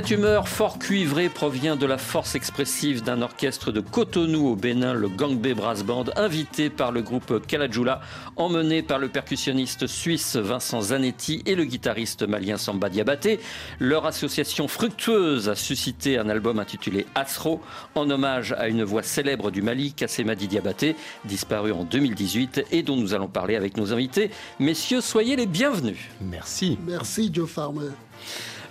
Cette 0.00 0.12
humeur 0.12 0.48
fort 0.48 0.78
cuivrée 0.78 1.28
provient 1.28 1.76
de 1.76 1.84
la 1.84 1.98
force 1.98 2.34
expressive 2.34 3.02
d'un 3.02 3.20
orchestre 3.20 3.70
de 3.70 3.80
Cotonou 3.80 4.46
au 4.46 4.56
Bénin, 4.56 4.94
le 4.94 5.10
Gangbé 5.10 5.52
Brass 5.52 5.84
Band, 5.84 6.06
invité 6.16 6.70
par 6.70 6.90
le 6.90 7.02
groupe 7.02 7.46
Kalajula, 7.46 8.00
emmené 8.36 8.82
par 8.82 8.98
le 8.98 9.08
percussionniste 9.08 9.86
suisse 9.86 10.36
Vincent 10.36 10.80
Zanetti 10.80 11.42
et 11.44 11.54
le 11.54 11.66
guitariste 11.66 12.22
malien 12.26 12.56
Samba 12.56 12.88
Diabaté. 12.88 13.40
Leur 13.78 14.06
association 14.06 14.68
fructueuse 14.68 15.50
a 15.50 15.54
suscité 15.54 16.16
un 16.16 16.30
album 16.30 16.58
intitulé 16.58 17.04
Asro, 17.14 17.60
en 17.94 18.08
hommage 18.08 18.52
à 18.52 18.68
une 18.68 18.84
voix 18.84 19.02
célèbre 19.02 19.50
du 19.50 19.60
Mali, 19.60 19.92
Kassemadi 19.92 20.48
Diabaté, 20.48 20.96
disparu 21.26 21.72
en 21.72 21.84
2018 21.84 22.68
et 22.72 22.82
dont 22.82 22.96
nous 22.96 23.12
allons 23.12 23.28
parler 23.28 23.54
avec 23.54 23.76
nos 23.76 23.92
invités. 23.92 24.30
Messieurs, 24.60 25.02
soyez 25.02 25.36
les 25.36 25.44
bienvenus. 25.44 25.98
Merci. 26.22 26.78
Merci 26.86 27.30
Joe 27.30 27.50
Farmer. 27.50 27.90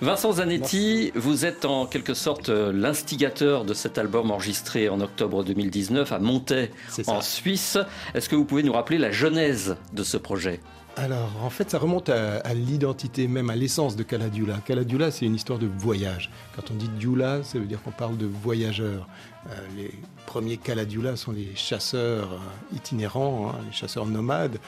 Vincent 0.02 0.32
Zanetti, 0.32 1.12
vous 1.14 1.44
êtes 1.46 1.66
en 1.66 1.86
quelque 1.86 2.14
sorte 2.14 2.48
euh, 2.48 2.72
l'instigateur 2.72 3.66
de 3.66 3.74
cet 3.74 3.98
album 3.98 4.32
enregistré 4.32 4.88
en 4.88 5.02
octobre 5.02 5.44
2019 5.44 6.14
à 6.14 6.20
Montaix, 6.20 6.72
en 7.08 7.20
Suisse. 7.20 7.78
Est-ce 8.14 8.30
que 8.30 8.36
vous 8.38 8.46
pouvez 8.46 8.64
nous 8.64 8.72
rappeler 8.72 8.98
la 8.98 9.12
genèse 9.12 9.76
de 9.92 10.04
ce 10.04 10.16
projet? 10.16 10.62
Alors, 10.96 11.32
en 11.44 11.50
fait, 11.50 11.70
ça 11.70 11.80
remonte 11.80 12.08
à, 12.08 12.38
à 12.38 12.54
l'identité, 12.54 13.28
même 13.28 13.50
à 13.50 13.58
l'essence 13.58 13.98
de 13.98 14.04
Caladula. 14.04 14.62
Caladula, 14.66 15.12
c'est 15.12 15.26
une 15.26 15.36
histoire 15.36 15.60
de 15.60 15.68
voyage. 15.68 16.32
Quand 16.56 16.72
on 16.72 16.76
dit 16.76 16.90
Dula, 16.98 17.44
ça 17.44 17.60
veut 17.60 17.66
dire 17.66 17.82
qu'on 17.84 17.92
parle 17.92 18.18
de 18.18 18.26
voyageurs. 18.26 19.06
Euh, 19.48 19.56
les 19.78 19.92
premiers 20.26 20.58
Caladula 20.58 21.16
sont 21.16 21.32
les 21.32 21.56
chasseurs 21.56 22.34
euh, 22.34 22.76
itinérants, 22.76 23.50
hein, 23.50 23.60
les 23.66 23.72
chasseurs 23.74 24.06
nomades. 24.06 24.60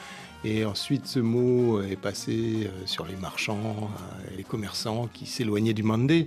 Et 0.44 0.64
ensuite, 0.64 1.06
ce 1.06 1.20
mot 1.20 1.80
est 1.82 1.96
passé 1.96 2.66
euh, 2.66 2.86
sur 2.86 3.06
les 3.06 3.14
marchands, 3.14 3.76
euh, 3.78 4.36
les 4.36 4.42
commerçants 4.42 5.08
qui 5.12 5.26
s'éloignaient 5.26 5.74
du 5.74 5.84
Mandé. 5.84 6.26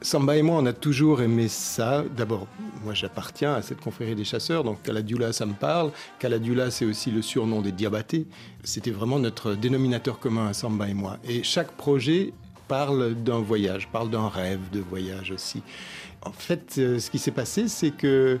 Samba 0.00 0.36
et 0.36 0.42
moi, 0.42 0.58
on 0.60 0.66
a 0.66 0.72
toujours 0.72 1.22
aimé 1.22 1.48
ça. 1.48 2.04
D'abord, 2.16 2.46
moi, 2.84 2.94
j'appartiens 2.94 3.54
à 3.54 3.62
cette 3.62 3.80
confrérie 3.80 4.14
des 4.14 4.24
chasseurs, 4.24 4.62
donc 4.64 4.82
Caladula, 4.82 5.32
ça 5.32 5.46
me 5.46 5.54
parle. 5.54 5.90
Caladula, 6.18 6.70
c'est 6.70 6.84
aussi 6.84 7.10
le 7.10 7.22
surnom 7.22 7.62
des 7.62 7.72
Diabatés. 7.72 8.26
C'était 8.62 8.90
vraiment 8.90 9.18
notre 9.18 9.54
dénominateur 9.54 10.18
commun 10.18 10.48
à 10.48 10.52
Samba 10.52 10.88
et 10.88 10.94
moi. 10.94 11.18
Et 11.24 11.42
chaque 11.42 11.72
projet 11.72 12.32
parle 12.68 13.14
d'un 13.14 13.40
voyage, 13.40 13.88
parle 13.92 14.10
d'un 14.10 14.28
rêve 14.28 14.60
de 14.72 14.80
voyage 14.80 15.32
aussi. 15.32 15.62
En 16.22 16.32
fait, 16.32 16.76
euh, 16.78 16.98
ce 17.00 17.10
qui 17.10 17.18
s'est 17.18 17.32
passé, 17.32 17.68
c'est 17.68 17.90
que 17.90 18.38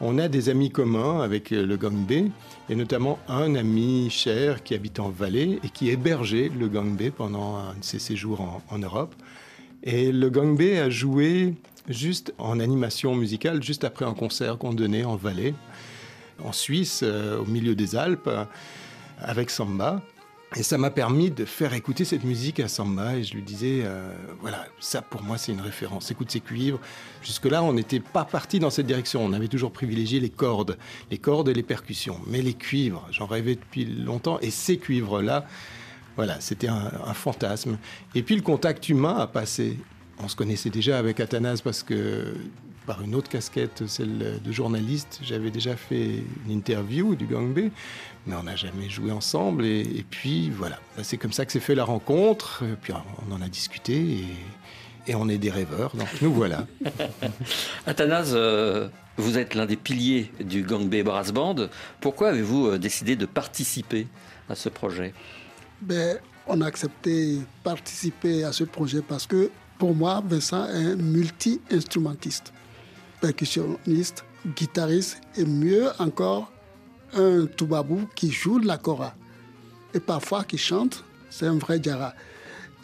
on 0.00 0.18
a 0.18 0.28
des 0.28 0.48
amis 0.48 0.70
communs 0.70 1.20
avec 1.20 1.52
euh, 1.52 1.64
le 1.64 1.76
Gangbé, 1.76 2.30
et 2.68 2.74
notamment 2.74 3.18
un 3.28 3.54
ami 3.54 4.08
cher 4.10 4.62
qui 4.62 4.74
habite 4.74 5.00
en 5.00 5.10
Valais 5.10 5.58
et 5.62 5.68
qui 5.68 5.90
hébergeait 5.90 6.50
le 6.58 6.68
Gangbé 6.68 7.10
pendant 7.10 7.60
ses 7.80 7.98
séjours 7.98 8.62
en, 8.70 8.78
Europe. 8.78 9.14
Et 9.82 10.12
le 10.12 10.30
Gangbé 10.30 10.78
a 10.78 10.90
joué 10.90 11.54
juste 11.88 12.32
en 12.38 12.60
animation 12.60 13.14
musicale, 13.14 13.62
juste 13.62 13.84
après 13.84 14.04
un 14.04 14.14
concert 14.14 14.58
qu'on 14.58 14.72
donnait 14.72 15.04
en 15.04 15.16
Valais, 15.16 15.54
en 16.44 16.52
Suisse, 16.52 17.00
euh, 17.02 17.38
au 17.38 17.44
milieu 17.44 17.74
des 17.74 17.96
Alpes, 17.96 18.30
avec 19.18 19.50
Samba. 19.50 20.02
Et 20.54 20.62
ça 20.62 20.76
m'a 20.76 20.90
permis 20.90 21.30
de 21.30 21.46
faire 21.46 21.72
écouter 21.72 22.04
cette 22.04 22.24
musique 22.24 22.60
à 22.60 22.68
Samba 22.68 23.16
et 23.16 23.24
je 23.24 23.34
lui 23.34 23.42
disais, 23.42 23.80
euh, 23.84 24.12
voilà, 24.40 24.66
ça 24.80 25.00
pour 25.00 25.22
moi 25.22 25.38
c'est 25.38 25.52
une 25.52 25.62
référence, 25.62 26.10
écoute 26.10 26.30
ces 26.30 26.40
cuivres. 26.40 26.78
Jusque-là, 27.22 27.62
on 27.62 27.72
n'était 27.72 28.00
pas 28.00 28.26
parti 28.26 28.58
dans 28.58 28.68
cette 28.68 28.86
direction, 28.86 29.24
on 29.24 29.32
avait 29.32 29.48
toujours 29.48 29.72
privilégié 29.72 30.20
les 30.20 30.28
cordes, 30.28 30.76
les 31.10 31.16
cordes 31.16 31.48
et 31.48 31.54
les 31.54 31.62
percussions. 31.62 32.20
Mais 32.26 32.42
les 32.42 32.52
cuivres, 32.52 33.06
j'en 33.10 33.26
rêvais 33.26 33.54
depuis 33.54 33.86
longtemps 33.86 34.38
et 34.40 34.50
ces 34.50 34.76
cuivres-là, 34.76 35.46
voilà, 36.16 36.38
c'était 36.40 36.68
un, 36.68 36.92
un, 37.06 37.14
fantasme. 37.14 37.78
Et 38.14 38.22
puis 38.22 38.36
le 38.36 38.42
contact 38.42 38.90
humain 38.90 39.16
a 39.16 39.26
passé. 39.26 39.78
On 40.18 40.28
se 40.28 40.36
connaissait 40.36 40.70
déjà 40.70 40.98
avec 40.98 41.20
Athanase 41.20 41.60
parce 41.60 41.82
que 41.82 42.34
par 42.86 43.02
une 43.02 43.14
autre 43.14 43.28
casquette, 43.28 43.86
celle 43.86 44.40
de 44.42 44.52
journaliste, 44.52 45.20
j'avais 45.22 45.50
déjà 45.50 45.76
fait 45.76 46.24
une 46.46 46.52
interview 46.52 47.14
du 47.14 47.26
Gang 47.26 47.52
B, 47.52 47.70
mais 48.26 48.34
on 48.34 48.42
n'a 48.42 48.56
jamais 48.56 48.88
joué 48.88 49.12
ensemble. 49.12 49.64
Et, 49.64 49.80
et 49.80 50.04
puis 50.08 50.50
voilà, 50.50 50.78
c'est 51.02 51.16
comme 51.16 51.32
ça 51.32 51.46
que 51.46 51.52
s'est 51.52 51.60
fait 51.60 51.74
la 51.74 51.84
rencontre. 51.84 52.64
Et 52.64 52.76
puis 52.80 52.92
on 52.92 53.32
en 53.32 53.40
a 53.40 53.48
discuté 53.48 53.94
et, 53.94 54.26
et 55.06 55.14
on 55.14 55.28
est 55.28 55.38
des 55.38 55.50
rêveurs. 55.50 55.94
Donc 55.96 56.08
nous 56.20 56.32
voilà. 56.32 56.66
Athanase, 57.86 58.32
euh, 58.34 58.88
vous 59.16 59.38
êtes 59.38 59.54
l'un 59.54 59.66
des 59.66 59.76
piliers 59.76 60.30
du 60.40 60.62
Gang 60.62 60.88
B 60.88 61.02
Brass 61.02 61.32
Band. 61.32 61.56
Pourquoi 62.00 62.30
avez-vous 62.30 62.66
euh, 62.68 62.78
décidé 62.78 63.16
de 63.16 63.26
participer 63.26 64.06
à 64.48 64.54
ce 64.54 64.68
projet? 64.68 65.14
Ben, 65.80 66.18
On 66.46 66.60
a 66.60 66.66
accepté 66.66 67.38
participer 67.62 68.44
à 68.44 68.52
ce 68.52 68.64
projet 68.64 69.02
parce 69.02 69.26
que 69.26 69.50
pour 69.82 69.96
moi, 69.96 70.22
Vincent 70.24 70.64
est 70.68 70.92
un 70.92 70.94
multi-instrumentiste, 70.94 72.52
percussionniste, 73.20 74.24
guitariste 74.54 75.20
et 75.36 75.44
mieux 75.44 75.88
encore, 75.98 76.52
un 77.14 77.46
toubabou 77.46 78.02
qui 78.14 78.30
joue 78.30 78.60
de 78.60 78.66
la 78.68 78.78
kora 78.78 79.12
et 79.92 79.98
parfois 79.98 80.44
qui 80.44 80.56
chante. 80.56 81.02
C'est 81.30 81.48
un 81.48 81.58
vrai 81.58 81.80
djara. 81.82 82.14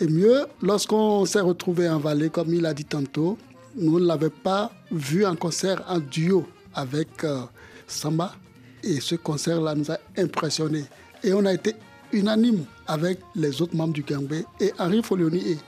Et 0.01 0.09
mieux, 0.09 0.45
lorsqu'on 0.61 1.25
s'est 1.25 1.39
retrouvé 1.39 1.89
en 1.89 2.01
Valais, 2.01 2.31
comme 2.31 2.53
il 2.53 2.67
a 2.67 2.75
dit 2.75 2.85
tantôt, 2.85 3.39
nous 3.77 4.01
ne 4.01 4.05
l'avons 4.05 4.33
pas 4.43 4.73
vu 4.91 5.25
en 5.25 5.37
concert 5.37 5.85
en 5.89 6.01
duo 6.01 6.49
avec 6.75 7.23
euh, 7.23 7.43
Samba. 7.87 8.35
Et 8.83 8.99
ce 9.01 9.15
concert-là 9.15 9.77
nous 9.77 9.89
a 9.93 9.99
impressionnés. 10.17 10.87
Et 11.23 11.33
on 11.33 11.45
a 11.45 11.53
été 11.53 11.77
unanime 12.13 12.65
avec 12.89 13.21
les 13.37 13.63
autres 13.63 13.77
membres 13.77 13.95
du 13.95 14.03
Gambé. 14.03 14.45
Et 14.59 14.73
Henri 14.81 15.01
Folioni 15.01 15.59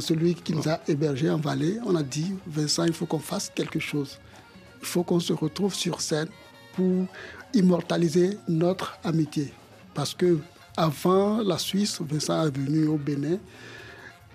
celui 0.00 0.34
qui 0.34 0.52
nous 0.52 0.68
a 0.68 0.80
hébergés 0.88 1.30
en 1.30 1.38
Valais. 1.38 1.78
On 1.84 1.94
a 1.96 2.02
dit, 2.02 2.34
Vincent, 2.46 2.84
il 2.84 2.92
faut 2.92 3.06
qu'on 3.06 3.18
fasse 3.18 3.50
quelque 3.54 3.78
chose. 3.78 4.18
Il 4.80 4.86
faut 4.86 5.02
qu'on 5.02 5.20
se 5.20 5.32
retrouve 5.32 5.74
sur 5.74 6.00
scène 6.00 6.28
pour 6.74 7.06
immortaliser 7.54 8.38
notre 8.48 8.98
amitié. 9.04 9.52
Parce 9.94 10.14
que 10.14 10.38
avant 10.76 11.42
la 11.42 11.58
Suisse, 11.58 12.00
Vincent 12.00 12.46
est 12.46 12.56
venu 12.56 12.86
au 12.86 12.96
Bénin 12.96 13.38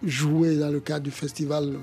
jouer 0.04 0.58
dans 0.58 0.70
le 0.70 0.80
cadre 0.80 1.06
du 1.06 1.12
festival 1.12 1.78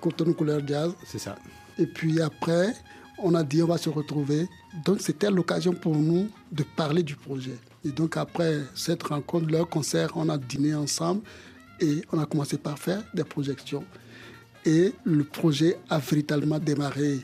Cotonou 0.00 0.34
Couleur 0.34 0.60
Jazz. 0.66 0.92
C'est 1.06 1.18
ça. 1.18 1.36
Et 1.78 1.86
puis 1.86 2.20
après, 2.20 2.74
on 3.22 3.34
a 3.34 3.42
dit 3.42 3.62
on 3.62 3.66
va 3.66 3.78
se 3.78 3.88
retrouver. 3.88 4.48
Donc 4.84 5.00
c'était 5.00 5.30
l'occasion 5.30 5.72
pour 5.72 5.96
nous 5.96 6.28
de 6.50 6.64
parler 6.76 7.02
du 7.02 7.16
projet. 7.16 7.56
Et 7.84 7.90
donc 7.90 8.16
après 8.16 8.60
cette 8.74 9.02
rencontre, 9.04 9.46
leur 9.50 9.68
concert, 9.68 10.10
on 10.16 10.28
a 10.28 10.38
dîné 10.38 10.74
ensemble 10.74 11.22
et 11.82 12.02
on 12.12 12.18
a 12.18 12.26
commencé 12.26 12.56
par 12.56 12.78
faire 12.78 13.02
des 13.12 13.24
projections. 13.24 13.84
Et 14.64 14.94
le 15.04 15.24
projet 15.24 15.76
a 15.90 15.98
véritablement 15.98 16.58
démarré 16.58 17.20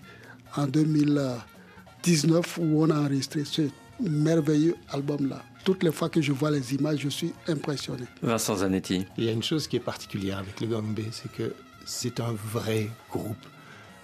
en 0.57 0.67
2019 0.67 2.59
où 2.59 2.83
on 2.83 2.91
a 2.91 2.99
enregistré 2.99 3.45
ce 3.45 3.63
merveilleux 4.01 4.75
album-là. 4.91 5.43
Toutes 5.65 5.83
les 5.83 5.93
fois 5.93 6.09
que 6.09 6.21
je 6.21 6.33
vois 6.33 6.51
les 6.51 6.75
images, 6.75 7.01
je 7.01 7.09
suis 7.09 7.33
impressionné. 7.47 8.05
Vincent 8.23 8.57
Zanetti. 8.57 9.05
Il 9.17 9.25
y 9.25 9.29
a 9.29 9.33
une 9.33 9.43
chose 9.43 9.69
qui 9.69 9.77
est 9.77 9.81
particulière 9.81 10.39
avec 10.39 10.61
le 10.61 10.67
B, 10.67 11.01
c'est 11.13 11.31
que 11.31 11.55
c'est 11.85 12.21
un 12.21 12.33
vrai 12.33 12.91
groupe. 13.11 13.37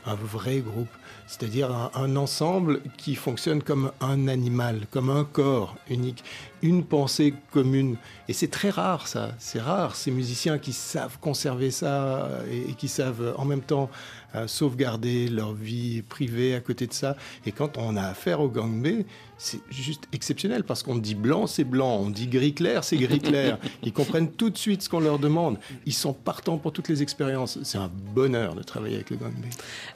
Un 0.06 0.14
vrai 0.14 0.58
groupe. 0.58 0.88
C'est-à-dire 1.26 1.90
un, 1.94 2.16
ensemble 2.16 2.82
qui 2.98 3.14
fonctionne 3.14 3.62
comme 3.62 3.92
un 4.02 4.28
animal, 4.28 4.82
comme 4.90 5.08
un 5.08 5.24
corps 5.24 5.74
unique, 5.88 6.22
une 6.60 6.84
pensée 6.84 7.32
commune. 7.50 7.96
Et 8.28 8.34
c'est 8.34 8.48
très 8.48 8.68
rare 8.68 9.08
ça, 9.08 9.30
c'est 9.38 9.60
rare 9.60 9.96
ces 9.96 10.10
musiciens 10.10 10.58
qui 10.58 10.74
savent 10.74 11.18
conserver 11.20 11.70
ça 11.70 12.28
et 12.50 12.74
qui 12.74 12.88
savent 12.88 13.34
en 13.38 13.46
même 13.46 13.62
temps 13.62 13.88
euh, 14.34 14.46
sauvegarder 14.46 15.28
leur 15.28 15.54
vie 15.54 16.02
privée 16.02 16.54
à 16.54 16.60
côté 16.60 16.86
de 16.86 16.92
ça. 16.92 17.16
Et 17.46 17.52
quand 17.52 17.78
on 17.78 17.96
a 17.96 18.02
affaire 18.02 18.40
au 18.40 18.48
gang 18.48 18.82
B, 18.82 19.04
c'est 19.38 19.60
juste 19.70 20.04
exceptionnel 20.12 20.64
parce 20.64 20.82
qu'on 20.82 20.96
dit 20.96 21.14
blanc, 21.14 21.46
c'est 21.46 21.64
blanc, 21.64 21.98
on 22.00 22.10
dit 22.10 22.26
gris 22.26 22.54
clair, 22.54 22.84
c'est 22.84 22.96
gris 22.96 23.20
clair. 23.20 23.58
Ils 23.82 23.92
comprennent 23.92 24.30
tout 24.30 24.50
de 24.50 24.58
suite 24.58 24.82
ce 24.82 24.88
qu'on 24.88 25.00
leur 25.00 25.18
demande. 25.18 25.58
Ils 25.86 25.92
sont 25.92 26.12
partants 26.12 26.58
pour 26.58 26.72
toutes 26.72 26.88
les 26.88 27.02
expériences. 27.02 27.58
C'est 27.62 27.78
un 27.78 27.90
bonheur 28.14 28.54
de 28.54 28.62
travailler 28.62 28.96
avec 28.96 29.10
le 29.10 29.16
gang 29.16 29.32
B. 29.32 29.44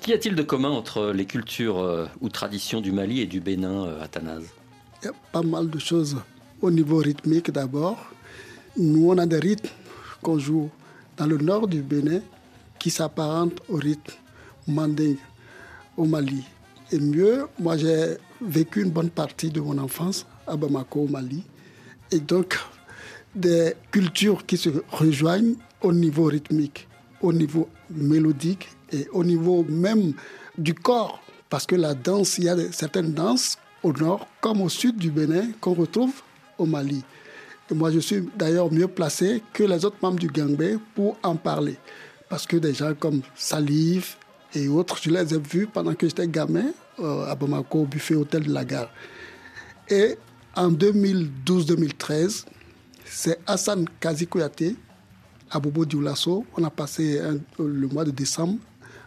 Qu'y 0.01 0.13
a-t-il 0.13 0.35
de 0.35 0.43
commun 0.43 0.71
entre 0.71 1.13
les 1.13 1.25
cultures 1.25 1.79
euh, 1.79 2.07
ou 2.21 2.29
traditions 2.29 2.81
du 2.81 2.93
Mali 2.93 3.21
et 3.21 3.27
du 3.27 3.41
Bénin, 3.41 3.87
euh, 3.87 4.03
Athanase? 4.03 4.47
Il 5.03 5.07
y 5.07 5.09
a 5.09 5.15
pas 5.33 5.43
mal 5.43 5.71
de 5.71 5.79
choses. 5.79 6.17
Au 6.61 6.71
niveau 6.71 6.99
rythmique 6.99 7.51
d'abord, 7.51 7.99
nous 8.77 9.11
on 9.11 9.19
a 9.19 9.27
des 9.27 9.39
rythmes 9.39 9.69
qu'on 10.23 10.39
joue 10.39 10.71
dans 11.17 11.27
le 11.27 11.39
nord 11.39 11.69
du 11.69 11.83
Bénin 11.83 12.21
qui 12.79 12.91
s'apparentent 12.91 13.61
au 13.69 13.77
rythme 13.77 14.13
mandingue 14.69 15.17
au 15.97 16.05
Mali. 16.05 16.45
Et 16.93 16.99
mieux, 16.99 17.47
moi 17.59 17.77
j'ai 17.77 18.17
vécu 18.41 18.83
une 18.83 18.91
bonne 18.91 19.11
partie 19.11 19.51
de 19.51 19.61
mon 19.61 19.77
enfance 19.79 20.27
à 20.47 20.57
Bamako 20.57 21.01
au 21.01 21.09
Mali. 21.09 21.43
Et 22.11 22.21
donc 22.21 22.59
des 23.35 23.75
cultures 23.91 24.47
qui 24.47 24.57
se 24.57 24.71
rejoignent 24.91 25.55
au 25.83 25.93
niveau 25.93 26.25
rythmique, 26.25 26.89
au 27.21 27.33
niveau 27.33 27.69
mélodique 27.91 28.69
et 28.93 29.07
au 29.13 29.25
niveau 29.25 29.65
même 29.69 30.13
du 30.57 30.75
corps. 30.75 31.21
Parce 31.51 31.67
que 31.67 31.77
la 31.77 31.95
danse, 31.95 32.39
il 32.39 32.45
y 32.45 32.49
a 32.49 32.57
certaines 32.73 33.13
danses 33.13 33.59
au 33.83 33.93
nord 33.93 34.27
comme 34.41 34.61
au 34.61 34.69
sud 34.69 34.97
du 34.97 35.11
Bénin 35.11 35.49
qu'on 35.61 35.75
retrouve 35.75 36.13
au 36.59 36.67
Mali. 36.67 37.03
Et 37.71 37.75
moi, 37.75 37.91
je 37.91 37.99
suis 37.99 38.29
d'ailleurs 38.37 38.73
mieux 38.73 38.89
placé 38.89 39.43
que 39.53 39.63
les 39.63 39.85
autres 39.85 39.99
membres 40.03 40.19
du 40.19 40.29
Gangbé 40.29 40.79
pour 40.95 41.17
en 41.23 41.37
parler. 41.37 41.77
Parce 42.29 42.47
que 42.47 42.57
des 42.57 42.75
gens 42.75 42.95
comme 42.99 43.21
Salif 43.35 44.19
et 44.55 44.69
autres, 44.69 44.99
je 45.01 45.11
les 45.11 45.35
ai 45.35 45.39
vus 45.39 45.67
pendant 45.67 45.95
que 45.95 46.07
j'étais 46.09 46.27
gamin 46.27 46.67
euh, 47.01 47.27
à 47.27 47.35
Bamako, 47.35 47.81
au 47.81 47.87
buffet 47.87 48.15
hôtel 48.15 48.45
de 48.45 48.53
la 48.53 48.65
gare. 48.65 48.91
Et 49.89 50.17
en 50.57 50.71
2012-2013, 50.73 52.45
c'est 53.05 53.39
Hassan 53.47 53.85
Kazi 54.01 54.27
Kouyaté 54.27 54.77
à 55.51 55.61
Bobo 55.61 55.85
Dioulasso. 55.85 56.45
On 56.57 56.65
a 56.65 56.71
passé 56.71 57.21
un, 57.21 57.39
le 57.63 57.89
mois 57.89 58.05
de 58.05 58.11
décembre 58.11 58.59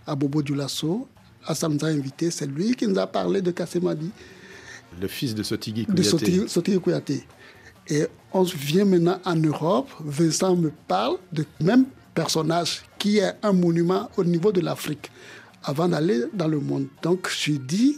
à 0.05 0.15
Bobo 0.15 0.41
Dioulasso. 0.41 1.07
Hassan 1.45 1.73
nous 1.73 1.85
a 1.85 1.89
invités, 1.89 2.29
c'est 2.31 2.45
lui 2.45 2.75
qui 2.75 2.87
nous 2.87 2.99
a 2.99 3.07
parlé 3.07 3.41
de 3.41 3.51
Kassemadi. 3.51 4.11
Le 4.99 5.07
fils 5.07 5.33
de 5.33 5.41
Sotigui 5.43 5.85
De 5.87 6.03
Sotigui, 6.03 6.47
Sotigui 6.47 6.79
Kouyaté. 6.79 7.25
Et 7.87 8.05
on 8.31 8.43
vient 8.43 8.85
maintenant 8.85 9.19
en 9.25 9.35
Europe. 9.35 9.89
Vincent 9.99 10.55
me 10.55 10.71
parle 10.87 11.17
de 11.31 11.45
même 11.59 11.85
personnage 12.13 12.83
qui 13.01 13.17
est 13.17 13.33
un 13.41 13.51
monument 13.51 14.11
au 14.15 14.23
niveau 14.23 14.51
de 14.51 14.61
l'Afrique 14.61 15.09
avant 15.63 15.87
d'aller 15.87 16.21
dans 16.33 16.47
le 16.47 16.59
monde. 16.59 16.85
Donc 17.01 17.27
je 17.35 17.53
dis, 17.53 17.97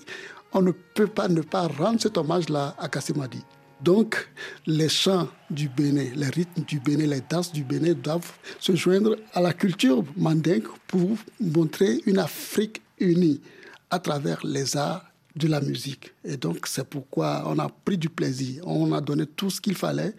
on 0.53 0.61
ne 0.61 0.71
peut 0.71 1.07
pas 1.07 1.27
ne 1.27 1.41
pas 1.41 1.67
rendre 1.67 1.99
cet 1.99 2.17
hommage-là 2.17 2.73
à 2.79 2.87
Kassemadi. 2.87 3.41
Donc 3.81 4.29
les 4.65 4.87
chants 4.87 5.27
du 5.49 5.67
Bénin, 5.67 6.11
les 6.15 6.29
rythmes 6.29 6.63
du 6.63 6.79
Bénin, 6.79 7.07
les 7.07 7.19
danses 7.19 7.51
du 7.51 7.65
Bénin 7.65 7.91
doivent 7.91 8.31
se 8.61 8.77
joindre 8.77 9.17
à 9.33 9.41
la 9.41 9.51
culture 9.51 10.05
mandingue 10.15 10.67
pour 10.87 11.17
montrer 11.41 11.99
une 12.05 12.19
Afrique 12.19 12.81
unie 12.97 13.41
à 13.89 13.99
travers 13.99 14.39
les 14.45 14.77
arts 14.77 15.03
de 15.35 15.49
la 15.49 15.59
musique. 15.59 16.13
Et 16.23 16.37
donc 16.37 16.65
c'est 16.65 16.87
pourquoi 16.87 17.43
on 17.45 17.59
a 17.59 17.67
pris 17.67 17.97
du 17.97 18.07
plaisir, 18.07 18.65
on 18.65 18.93
a 18.93 19.01
donné 19.01 19.25
tout 19.25 19.49
ce 19.49 19.59
qu'il 19.59 19.75
fallait 19.75 20.15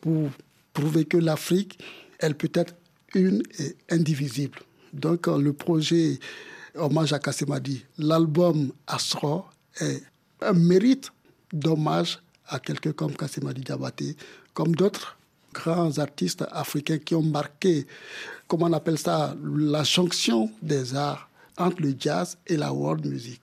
pour 0.00 0.30
prouver 0.72 1.04
que 1.04 1.18
l'Afrique, 1.18 1.78
elle 2.18 2.34
peut 2.34 2.50
être 2.54 2.72
une 3.14 3.42
et 3.58 3.76
indivisible. 3.90 4.58
Donc 4.92 5.26
le 5.26 5.52
projet 5.52 6.18
Hommage 6.74 7.12
à 7.12 7.18
Kassemadi, 7.18 7.84
l'album 7.98 8.72
Astro 8.86 9.44
est 9.78 10.02
un 10.40 10.54
mérite 10.54 11.10
d'hommage 11.52 12.18
à 12.46 12.58
quelqu'un 12.58 12.92
comme 12.92 13.14
Kassemadi 13.14 13.60
Diabaté, 13.60 14.16
comme 14.54 14.74
d'autres 14.74 15.18
grands 15.52 15.98
artistes 15.98 16.44
africains 16.50 16.98
qui 16.98 17.14
ont 17.14 17.22
marqué, 17.22 17.86
comment 18.48 18.66
on 18.66 18.72
appelle 18.72 18.98
ça, 18.98 19.36
la 19.44 19.84
jonction 19.84 20.50
des 20.62 20.94
arts 20.94 21.28
entre 21.58 21.82
le 21.82 21.94
jazz 21.98 22.38
et 22.46 22.56
la 22.56 22.72
world 22.72 23.06
music. 23.06 23.40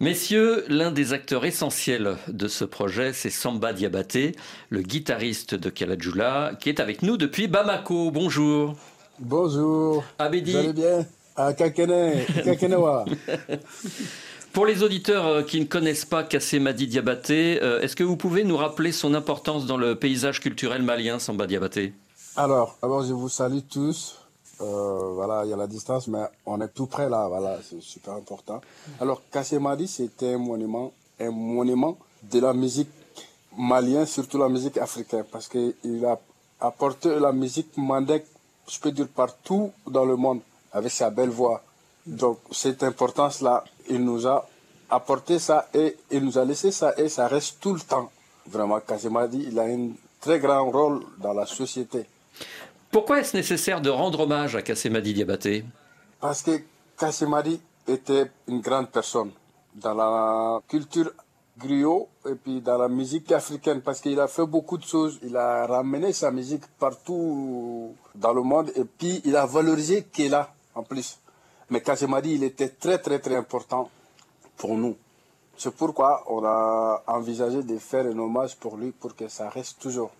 Messieurs, 0.00 0.64
l'un 0.68 0.90
des 0.90 1.12
acteurs 1.12 1.44
essentiels 1.44 2.16
de 2.28 2.48
ce 2.48 2.64
projet, 2.64 3.12
c'est 3.12 3.30
Samba 3.30 3.72
Diabaté, 3.72 4.34
le 4.70 4.82
guitariste 4.82 5.54
de 5.54 5.70
Kalajula, 5.70 6.52
qui 6.60 6.68
est 6.68 6.80
avec 6.80 7.02
nous 7.02 7.16
depuis 7.16 7.48
Bamako. 7.48 8.10
Bonjour. 8.10 8.74
Bonjour. 9.18 10.04
Abedi. 10.18 10.52
Vous 10.52 10.58
allez 10.58 10.72
bien? 10.72 11.06
À 11.36 11.52
Kakene, 11.52 12.24
Kakenewa. 12.44 13.04
Pour 14.52 14.66
les 14.66 14.82
auditeurs 14.82 15.44
qui 15.46 15.60
ne 15.60 15.66
connaissent 15.66 16.06
pas 16.06 16.24
Kassemadi 16.24 16.86
Diabaté, 16.86 17.54
est-ce 17.82 17.94
que 17.94 18.02
vous 18.02 18.16
pouvez 18.16 18.44
nous 18.44 18.56
rappeler 18.56 18.92
son 18.92 19.14
importance 19.14 19.66
dans 19.66 19.76
le 19.76 19.94
paysage 19.94 20.40
culturel 20.40 20.82
malien, 20.82 21.18
Samba 21.18 21.46
Diabaté? 21.46 21.92
Alors, 22.36 22.78
d'abord, 22.82 23.04
je 23.04 23.12
vous 23.12 23.28
salue 23.28 23.60
tous. 23.68 24.16
Euh, 24.60 25.12
voilà, 25.14 25.44
il 25.44 25.50
y 25.50 25.52
a 25.52 25.56
la 25.56 25.66
distance, 25.66 26.08
mais 26.08 26.24
on 26.44 26.60
est 26.60 26.68
tout 26.68 26.86
près 26.86 27.08
là, 27.08 27.28
voilà, 27.28 27.58
c'est 27.62 27.80
super 27.80 28.14
important. 28.14 28.60
Alors, 29.00 29.22
Kassemadi, 29.30 29.86
c'était 29.86 30.34
un 30.34 30.38
monument, 30.38 30.92
un 31.20 31.30
monument 31.30 31.96
de 32.22 32.40
la 32.40 32.52
musique 32.52 32.90
malienne, 33.56 34.06
surtout 34.06 34.38
la 34.38 34.48
musique 34.48 34.76
africaine, 34.78 35.24
parce 35.30 35.48
qu'il 35.48 36.04
a 36.04 36.18
apporté 36.60 37.18
la 37.20 37.32
musique 37.32 37.76
mandingue, 37.76 38.24
je 38.68 38.80
peux 38.80 38.90
dire, 38.90 39.08
partout 39.08 39.70
dans 39.86 40.04
le 40.04 40.16
monde, 40.16 40.40
avec 40.72 40.90
sa 40.90 41.10
belle 41.10 41.30
voix. 41.30 41.62
Donc, 42.04 42.38
cette 42.50 42.82
importance-là, 42.82 43.62
il 43.88 44.04
nous 44.04 44.26
a 44.26 44.44
apporté 44.90 45.38
ça 45.38 45.68
et 45.74 45.96
il 46.10 46.24
nous 46.24 46.38
a 46.38 46.44
laissé 46.44 46.72
ça 46.72 46.94
et 46.96 47.08
ça 47.08 47.28
reste 47.28 47.60
tout 47.60 47.74
le 47.74 47.80
temps. 47.80 48.10
Vraiment, 48.46 48.80
Kassemadi, 48.80 49.44
il 49.48 49.58
a 49.58 49.64
un 49.64 49.90
très 50.20 50.40
grand 50.40 50.68
rôle 50.70 51.04
dans 51.18 51.32
la 51.34 51.46
société. 51.46 52.06
Pourquoi 52.90 53.20
est-ce 53.20 53.36
nécessaire 53.36 53.80
de 53.82 53.90
rendre 53.90 54.20
hommage 54.20 54.56
à 54.56 54.62
Kassemadi 54.62 55.12
Diabaté? 55.12 55.64
Parce 56.20 56.42
que 56.42 56.62
Kassemadi 56.98 57.60
était 57.86 58.30
une 58.46 58.60
grande 58.60 58.90
personne 58.90 59.30
dans 59.74 59.94
la 59.94 60.60
culture 60.68 61.12
griot 61.58 62.08
et 62.26 62.34
puis 62.34 62.60
dans 62.62 62.78
la 62.78 62.88
musique 62.88 63.30
africaine 63.32 63.82
parce 63.82 64.00
qu'il 64.00 64.18
a 64.18 64.26
fait 64.26 64.46
beaucoup 64.46 64.78
de 64.78 64.84
choses. 64.84 65.18
Il 65.22 65.36
a 65.36 65.66
ramené 65.66 66.12
sa 66.14 66.30
musique 66.30 66.66
partout 66.78 67.94
dans 68.14 68.32
le 68.32 68.42
monde 68.42 68.72
et 68.74 68.84
puis 68.84 69.20
il 69.24 69.36
a 69.36 69.44
valorisé 69.44 70.04
Kela 70.04 70.50
en 70.74 70.82
plus. 70.82 71.18
Mais 71.68 71.82
Kassemadi, 71.82 72.34
il 72.34 72.44
était 72.44 72.70
très 72.70 72.98
très 72.98 73.18
très 73.18 73.36
important 73.36 73.90
pour 74.56 74.74
nous. 74.76 74.96
C'est 75.58 75.74
pourquoi 75.74 76.24
on 76.28 76.42
a 76.44 77.02
envisagé 77.06 77.62
de 77.62 77.76
faire 77.78 78.06
un 78.06 78.18
hommage 78.18 78.56
pour 78.56 78.76
lui 78.76 78.92
pour 78.92 79.14
que 79.14 79.28
ça 79.28 79.50
reste 79.50 79.78
toujours. 79.80 80.10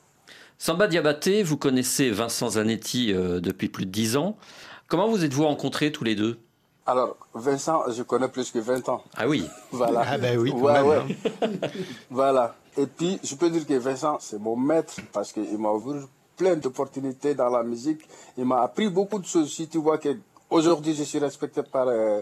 Samba 0.59 0.88
Diabaté, 0.88 1.43
vous 1.43 1.57
connaissez 1.57 2.11
Vincent 2.11 2.50
Zanetti 2.50 3.12
euh, 3.12 3.41
depuis 3.41 3.69
plus 3.69 3.87
de 3.87 3.91
10 3.91 4.17
ans. 4.17 4.37
Comment 4.88 5.09
vous 5.09 5.25
êtes-vous 5.25 5.45
rencontrés 5.45 5.93
tous 5.93 6.03
les 6.05 6.17
deux? 6.17 6.38
Alors, 6.87 7.17
Vincent, 7.35 7.83
je 7.91 8.03
connais 8.03 8.29
plus 8.29 8.50
que 8.50 8.59
20 8.59 8.88
ans. 8.88 9.05
Ah 9.17 9.29
oui 9.29 9.45
Voilà. 9.71 10.03
Ah 10.07 10.19
ben 10.19 10.38
oui, 10.38 10.50
Ouais, 10.50 10.73
même, 10.73 10.87
ouais. 10.87 11.17
hein. 11.43 11.49
voilà. 12.11 12.57
Et 12.77 12.87
puis, 12.87 13.21
je 13.23 13.35
peux 13.35 13.50
dire 13.50 13.67
que 13.67 13.75
Vincent, 13.75 14.19
c'est 14.21 14.38
mon 14.41 14.57
maître 14.57 14.95
parce 15.12 15.33
qu'il 15.33 15.59
m'a 15.59 15.71
ouvert 15.71 16.03
plein 16.37 16.57
d'opportunités 16.57 17.35
dans 17.35 17.50
la 17.50 17.62
musique. 17.62 18.00
Il 18.37 18.45
m'a 18.47 18.62
appris 18.62 18.88
beaucoup 18.88 19.19
de 19.19 19.27
choses. 19.27 19.53
Si 19.53 19.69
tu 19.69 19.79
vois 19.79 19.99
que 19.99 20.17
aujourd'hui 20.50 20.95
je 20.95 21.03
suis 21.03 21.19
respecté 21.19 21.62
par 21.62 21.88
euh, 21.88 22.21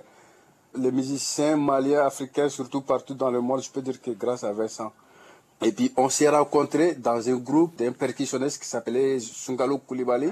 les 0.77 0.91
musiciens 0.91 1.57
maliens, 1.57 2.05
africains, 2.05 2.49
surtout 2.49 2.81
partout 2.81 3.15
dans 3.15 3.31
le 3.31 3.41
monde, 3.41 3.63
je 3.63 3.71
peux 3.71 3.83
dire 3.83 4.01
que 4.01 4.11
grâce 4.11 4.43
à 4.45 4.53
Vincent. 4.53 4.93
Et 5.63 5.73
puis, 5.73 5.93
on 5.97 6.09
s'est 6.09 6.29
rencontrés 6.29 6.95
dans 6.95 7.29
un 7.29 7.37
groupe 7.37 7.77
d'un 7.77 7.93
percussionniste 7.93 8.63
qui 8.63 8.69
s'appelait 8.69 9.19
Sungalo 9.21 9.79
Koulibaly. 9.79 10.31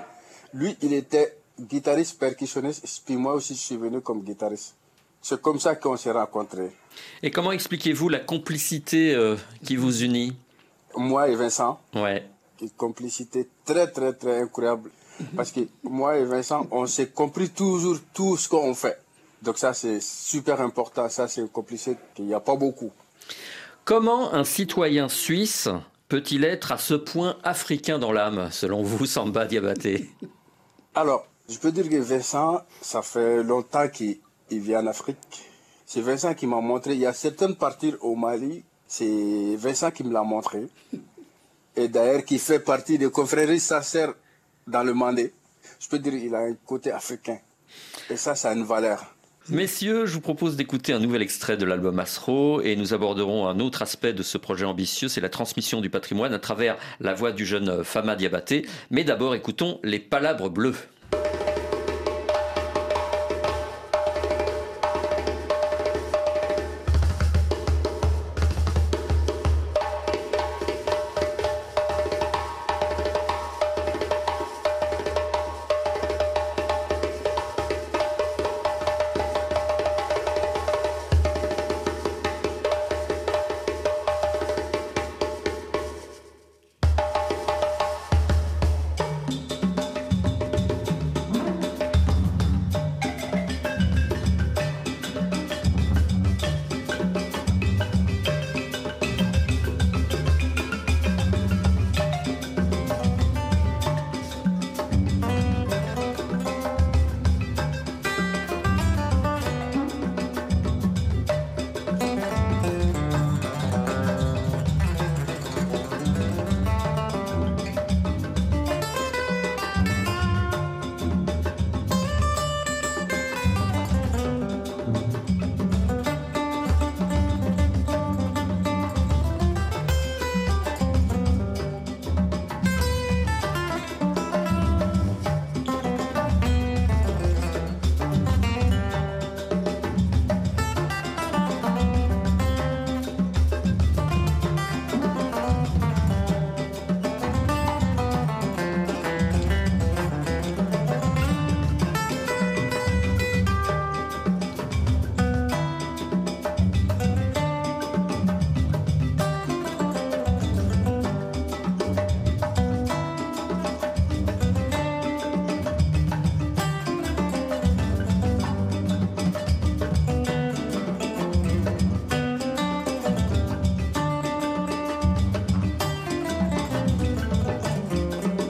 Lui, 0.53 0.77
il 0.83 0.93
était 0.93 1.39
guitariste 1.59 2.19
percussionniste, 2.19 3.03
puis 3.05 3.17
moi 3.17 3.35
aussi, 3.35 3.55
je 3.55 3.61
suis 3.61 3.77
venu 3.77 4.01
comme 4.01 4.23
guitariste. 4.23 4.75
C'est 5.23 5.41
comme 5.41 5.59
ça 5.59 5.75
qu'on 5.77 5.97
s'est 5.97 6.11
rencontrés. 6.11 6.71
Et 7.23 7.31
comment 7.31 7.53
expliquez-vous 7.53 8.11
la 8.11 8.21
complicité 8.21 9.15
euh, 9.15 9.37
qui 9.65 9.77
vous 9.77 10.03
unit? 10.03 10.37
Moi 10.97 11.29
et 11.29 11.35
Vincent. 11.35 11.81
Ouais. 11.95 12.27
Une 12.61 12.71
complicité 12.71 13.49
très, 13.65 13.91
très, 13.91 14.13
très 14.13 14.43
incroyable. 14.43 14.91
Parce 15.35 15.51
que 15.51 15.61
moi 15.83 16.19
et 16.19 16.25
Vincent, 16.25 16.67
on 16.71 16.87
s'est 16.87 17.09
compris 17.09 17.49
toujours 17.49 17.97
tout 18.13 18.37
ce 18.37 18.49
qu'on 18.49 18.75
fait. 18.75 18.99
Donc 19.43 19.59
ça, 19.59 19.73
c'est 19.73 20.01
super 20.03 20.61
important. 20.61 21.09
Ça, 21.09 21.29
c'est 21.29 21.41
une 21.41 21.49
complicité 21.49 21.97
qu'il 22.15 22.27
n'y 22.27 22.35
a 22.35 22.41
pas 22.41 22.57
beaucoup. 22.57 22.91
Comment 23.85 24.33
un 24.33 24.45
citoyen 24.45 25.11
suisse 25.11 25.69
peut-il 26.09 26.45
être 26.45 26.73
à 26.73 26.79
ce 26.79 26.95
point 26.95 27.37
africain 27.43 27.99
dans 27.99 28.13
l'âme, 28.13 28.49
selon 28.51 28.83
vous, 28.83 29.05
Samba 29.05 29.45
Diabaté? 29.45 30.11
Alors, 30.95 31.27
je 31.51 31.59
peux 31.59 31.71
dire 31.71 31.91
que 31.91 31.97
Vincent, 31.97 32.63
ça 32.81 33.03
fait 33.03 33.43
longtemps 33.43 33.89
qu'il 33.89 34.21
vit 34.51 34.75
en 34.75 34.87
Afrique. 34.87 35.19
C'est 35.85 36.01
Vincent 36.01 36.33
qui 36.33 36.47
m'a 36.47 36.63
montré. 36.63 36.95
Il 36.95 37.01
y 37.01 37.05
a 37.05 37.13
certaines 37.13 37.57
parties 37.57 37.95
au 38.01 38.17
Mali, 38.17 38.65
c'est 38.87 39.55
Vincent 39.57 39.91
qui 39.91 40.03
me 40.03 40.15
l'a 40.15 40.23
montré. 40.23 40.67
Et 41.77 41.89
d'ailleurs, 41.89 42.25
qui 42.25 42.39
fait 42.39 42.61
partie 42.61 42.97
des 42.97 43.11
confréries 43.11 43.61
sincères 43.61 44.15
dans 44.67 44.83
le 44.83 44.95
Mandé. 44.95 45.35
Je 45.79 45.89
peux 45.91 45.99
dire 45.99 46.13
qu'il 46.13 46.35
a 46.35 46.39
un 46.39 46.55
côté 46.65 46.91
africain. 46.91 47.39
Et 48.09 48.17
ça, 48.17 48.35
ça 48.35 48.49
a 48.49 48.55
une 48.55 48.65
valeur. 48.65 49.14
Messieurs, 49.51 50.07
je 50.07 50.15
vous 50.15 50.23
propose 50.23 50.57
d'écouter 50.57 50.95
un 50.95 50.99
nouvel 50.99 51.21
extrait 51.21 51.59
de 51.59 51.67
l'album 51.67 51.99
Astro 51.99 52.63
et 52.63 52.77
nous 52.77 52.95
aborderons 52.95 53.47
un 53.47 53.61
autre 53.61 53.83
aspect 53.83 54.15
de 54.15 54.23
ce 54.23 54.39
projet 54.39 54.65
ambitieux, 54.65 55.09
c'est 55.09 55.21
la 55.21 55.29
transmission 55.29 55.83
du 55.83 55.91
patrimoine 55.91 56.33
à 56.33 56.39
travers 56.39 56.79
la 56.99 57.13
voix 57.13 57.31
du 57.31 57.45
jeune 57.45 57.85
Fama 57.85 58.17
Diabaté. 58.17 58.67
Mais 58.91 59.05
d'abord, 59.05 59.35
écoutons 59.35 59.81
les 59.85 59.99
palabres 59.99 60.49
bleues. 60.49 60.77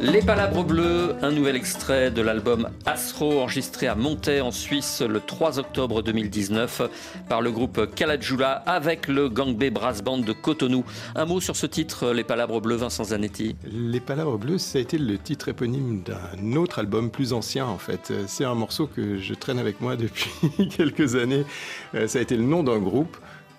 Les 0.05 0.21
Palabres 0.21 0.65
Bleues, 0.65 1.17
un 1.23 1.31
nouvel 1.31 1.57
extrait 1.57 2.11
de 2.11 2.21
l'album 2.21 2.69
Astro 2.85 3.41
enregistré 3.41 3.87
à 3.87 3.95
Montaix 3.95 4.43
en 4.43 4.51
Suisse 4.51 5.01
le 5.01 5.19
3 5.19 5.59
octobre 5.59 6.03
2019 6.03 6.83
par 7.27 7.41
le 7.41 7.51
groupe 7.51 7.89
Kalajula 7.95 8.53
avec 8.67 9.09
le 9.09 9.31
Gang 9.31 9.57
B 9.57 9.71
Brass 9.73 10.05
Band 10.05 10.19
de 10.19 10.35
Cotonou. 10.35 10.85
Un 11.15 11.25
mot 11.25 11.41
sur 11.41 11.57
ce 11.57 11.65
titre, 11.65 12.13
Les 12.13 12.23
Palabres 12.23 12.61
Bleues, 12.61 12.77
Vincent 12.77 13.05
Zanetti 13.05 13.57
Les 13.65 14.01
Palabres 14.01 14.37
Bleues, 14.37 14.59
ça 14.59 14.77
a 14.77 14.83
été 14.83 14.99
le 14.99 15.17
titre 15.17 15.49
éponyme 15.49 16.03
d'un 16.03 16.55
autre 16.57 16.81
album 16.81 17.11
plus 17.11 17.33
ancien 17.33 17.65
en 17.65 17.79
fait. 17.79 18.13
C'est 18.27 18.45
un 18.45 18.55
morceau 18.55 18.87
que 18.87 19.17
je 19.17 19.33
traîne 19.33 19.59
avec 19.59 19.81
moi 19.81 19.97
depuis 19.97 20.31
quelques 20.77 21.17
années. 21.17 21.47
Euh, 21.95 22.09
ça 22.09 22.19
a 22.19 22.23
été 22.23 22.37
le 22.37 22.45
nom 22.45 22.63
d'un 22.63 22.79
groupe 22.79 23.17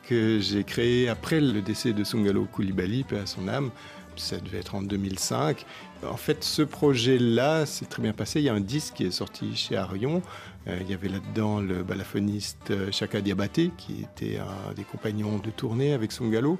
que 0.08 0.38
j'ai 0.40 0.64
créé 0.64 1.10
après 1.10 1.42
le 1.42 1.64
décès 1.64 1.92
de 1.92 2.04
Sungalo 2.04 2.46
Koulibaly, 2.46 3.04
à 3.20 3.26
son 3.26 3.48
âme 3.48 3.72
ça 4.20 4.38
devait 4.38 4.60
être 4.60 4.76
en 4.76 4.82
2005. 4.82 5.66
En 6.10 6.18
fait, 6.18 6.44
ce 6.44 6.62
projet-là 6.62 7.66
s'est 7.66 7.86
très 7.86 8.02
bien 8.02 8.14
passé. 8.14 8.40
Il 8.40 8.46
y 8.46 8.50
a 8.50 8.54
un 8.54 8.62
disque 8.62 8.96
qui 8.96 9.06
est 9.06 9.12
sorti 9.12 9.56
chez 9.56 9.76
Arion. 9.76 10.22
Euh, 10.68 10.78
il 10.82 10.90
y 10.90 10.94
avait 10.94 11.10
là-dedans 11.10 11.62
le 11.62 11.84
balafoniste 11.84 12.72
euh, 12.72 12.92
Chaka 12.92 13.22
Diabaté, 13.22 13.72
qui 13.78 14.02
était 14.02 14.38
un 14.38 14.74
des 14.74 14.84
compagnons 14.84 15.38
de 15.38 15.50
tournée 15.50 15.94
avec 15.94 16.12
son 16.12 16.28
galop. 16.30 16.60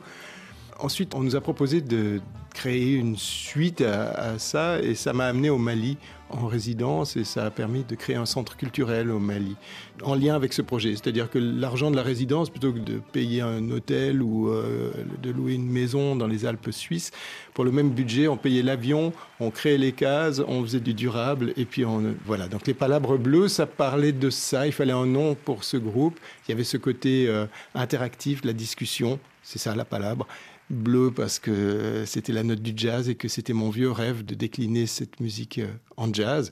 Ensuite, 0.80 1.16
on 1.16 1.22
nous 1.22 1.36
a 1.36 1.42
proposé 1.42 1.82
de 1.82 2.22
créer 2.54 2.94
une 2.94 3.18
suite 3.18 3.82
à, 3.82 4.40
ça 4.40 4.80
et 4.82 4.96
ça 4.96 5.14
m'a 5.14 5.26
amené 5.26 5.50
au 5.50 5.58
Mali 5.58 5.98
en 6.30 6.48
résidence 6.48 7.18
et 7.18 7.24
ça 7.24 7.46
a 7.46 7.52
permis 7.52 7.84
de 7.84 7.96
créer 7.96 8.16
un 8.16 8.26
centre 8.26 8.58
culturel 8.58 9.12
au 9.12 9.20
Mali 9.20 9.56
en 10.04 10.16
lien 10.16 10.36
avec 10.36 10.54
ce 10.54 10.62
projet. 10.62 10.92
C'est-à-dire 10.92 11.30
que 11.30 11.38
l'argent 11.38 11.92
de 11.92 11.96
la 11.96 12.02
résidence, 12.02 12.50
plutôt 12.50 12.72
que 12.74 12.80
de 12.80 13.00
payer 13.12 13.42
un 13.42 13.70
hôtel 13.72 14.22
ou 14.22 14.50
euh, 14.50 14.92
de 15.22 15.32
louer 15.32 15.54
une 15.54 15.70
maison 15.70 16.16
dans 16.16 16.28
les 16.28 16.46
Alpes 16.46 16.72
suisses, 16.72 17.12
pour 17.54 17.66
le 17.66 17.72
même 17.72 17.90
budget, 17.92 18.28
on 18.28 18.38
payait 18.38 18.64
l'avion, 18.64 19.14
on 19.40 19.52
créait 19.52 19.78
les 19.78 19.92
cases, 19.92 20.42
on 20.48 20.62
faisait 20.64 20.80
du 20.80 20.94
durable 20.94 21.54
et 21.58 21.66
puis 21.66 21.86
on 21.86 22.16
voilà. 22.26 22.48
Donc 22.48 22.68
les 22.68 22.74
palabres 22.74 23.18
bleues, 23.18 23.50
ça 23.50 23.66
parlait 23.66 24.14
de 24.14 24.30
ça. 24.30 24.66
Il 24.66 24.74
fallait 24.74 24.94
un 24.94 25.06
nom 25.06 25.36
pour 25.36 25.64
ce 25.64 25.78
groupe. 25.78 26.20
Il 26.48 26.52
y 26.52 26.54
avait 26.54 26.64
ce 26.64 26.78
côté 26.78 27.28
euh, 27.28 27.46
interactif, 27.76 28.44
la 28.44 28.54
discussion. 28.54 29.20
C'est 29.44 29.60
ça 29.60 29.76
la 29.76 29.86
palabre 29.86 30.28
bleu 30.70 31.12
parce 31.12 31.40
que 31.40 32.04
c'était 32.06 32.34
la 32.34 32.44
note 32.44 32.62
du 32.62 32.74
jazz 32.76 33.10
et 33.10 33.16
que 33.16 33.28
c'était 33.28 33.54
mon 33.54 33.70
vieux 33.70 33.92
rêve 33.92 34.26
de 34.26 34.36
décliner 34.36 34.88
cette 34.88 35.20
musique 35.20 35.60
euh, 35.60 35.68
en 35.98 36.12
jazz. 36.14 36.52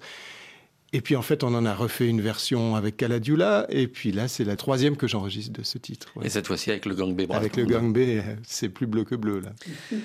Et 0.95 1.01
puis 1.01 1.15
en 1.15 1.23
fait, 1.23 1.43
on 1.43 1.55
en 1.55 1.65
a 1.65 1.73
refait 1.73 2.07
une 2.07 2.21
version 2.21 2.75
avec 2.75 2.97
Caladula. 2.97 3.65
Et 3.69 3.87
puis 3.87 4.11
là, 4.11 4.27
c'est 4.27 4.43
la 4.43 4.55
troisième 4.55 4.95
que 4.95 5.07
j'enregistre 5.07 5.51
de 5.51 5.63
ce 5.63 5.79
titre. 5.79 6.13
Et 6.21 6.29
cette 6.29 6.45
fois-ci 6.45 6.69
avec 6.69 6.85
le 6.85 6.93
Gang 6.93 7.15
B. 7.15 7.31
Avec 7.31 7.57
le 7.57 7.65
Gang 7.65 7.91
B, 7.91 7.97
euh, 7.97 8.21
c'est 8.45 8.69
plus 8.69 8.85
bleu 8.85 9.03
que 9.03 9.15
bleu 9.15 9.39
là. 9.39 9.49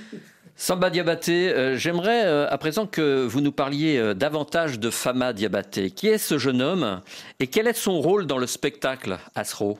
Samba 0.60 0.90
Diabaté, 0.90 1.50
euh, 1.50 1.76
j'aimerais 1.76 2.24
à 2.24 2.58
présent 2.58 2.88
que 2.88 3.24
vous 3.24 3.40
nous 3.40 3.52
parliez 3.52 4.12
davantage 4.16 4.80
de 4.80 4.90
Fama 4.90 5.32
Diabaté. 5.32 5.92
Qui 5.92 6.08
est 6.08 6.18
ce 6.18 6.36
jeune 6.36 6.62
homme 6.62 7.00
et 7.38 7.46
quel 7.46 7.68
est 7.68 7.74
son 7.74 8.00
rôle 8.00 8.26
dans 8.26 8.38
le 8.38 8.48
spectacle 8.48 9.18
Asro 9.36 9.78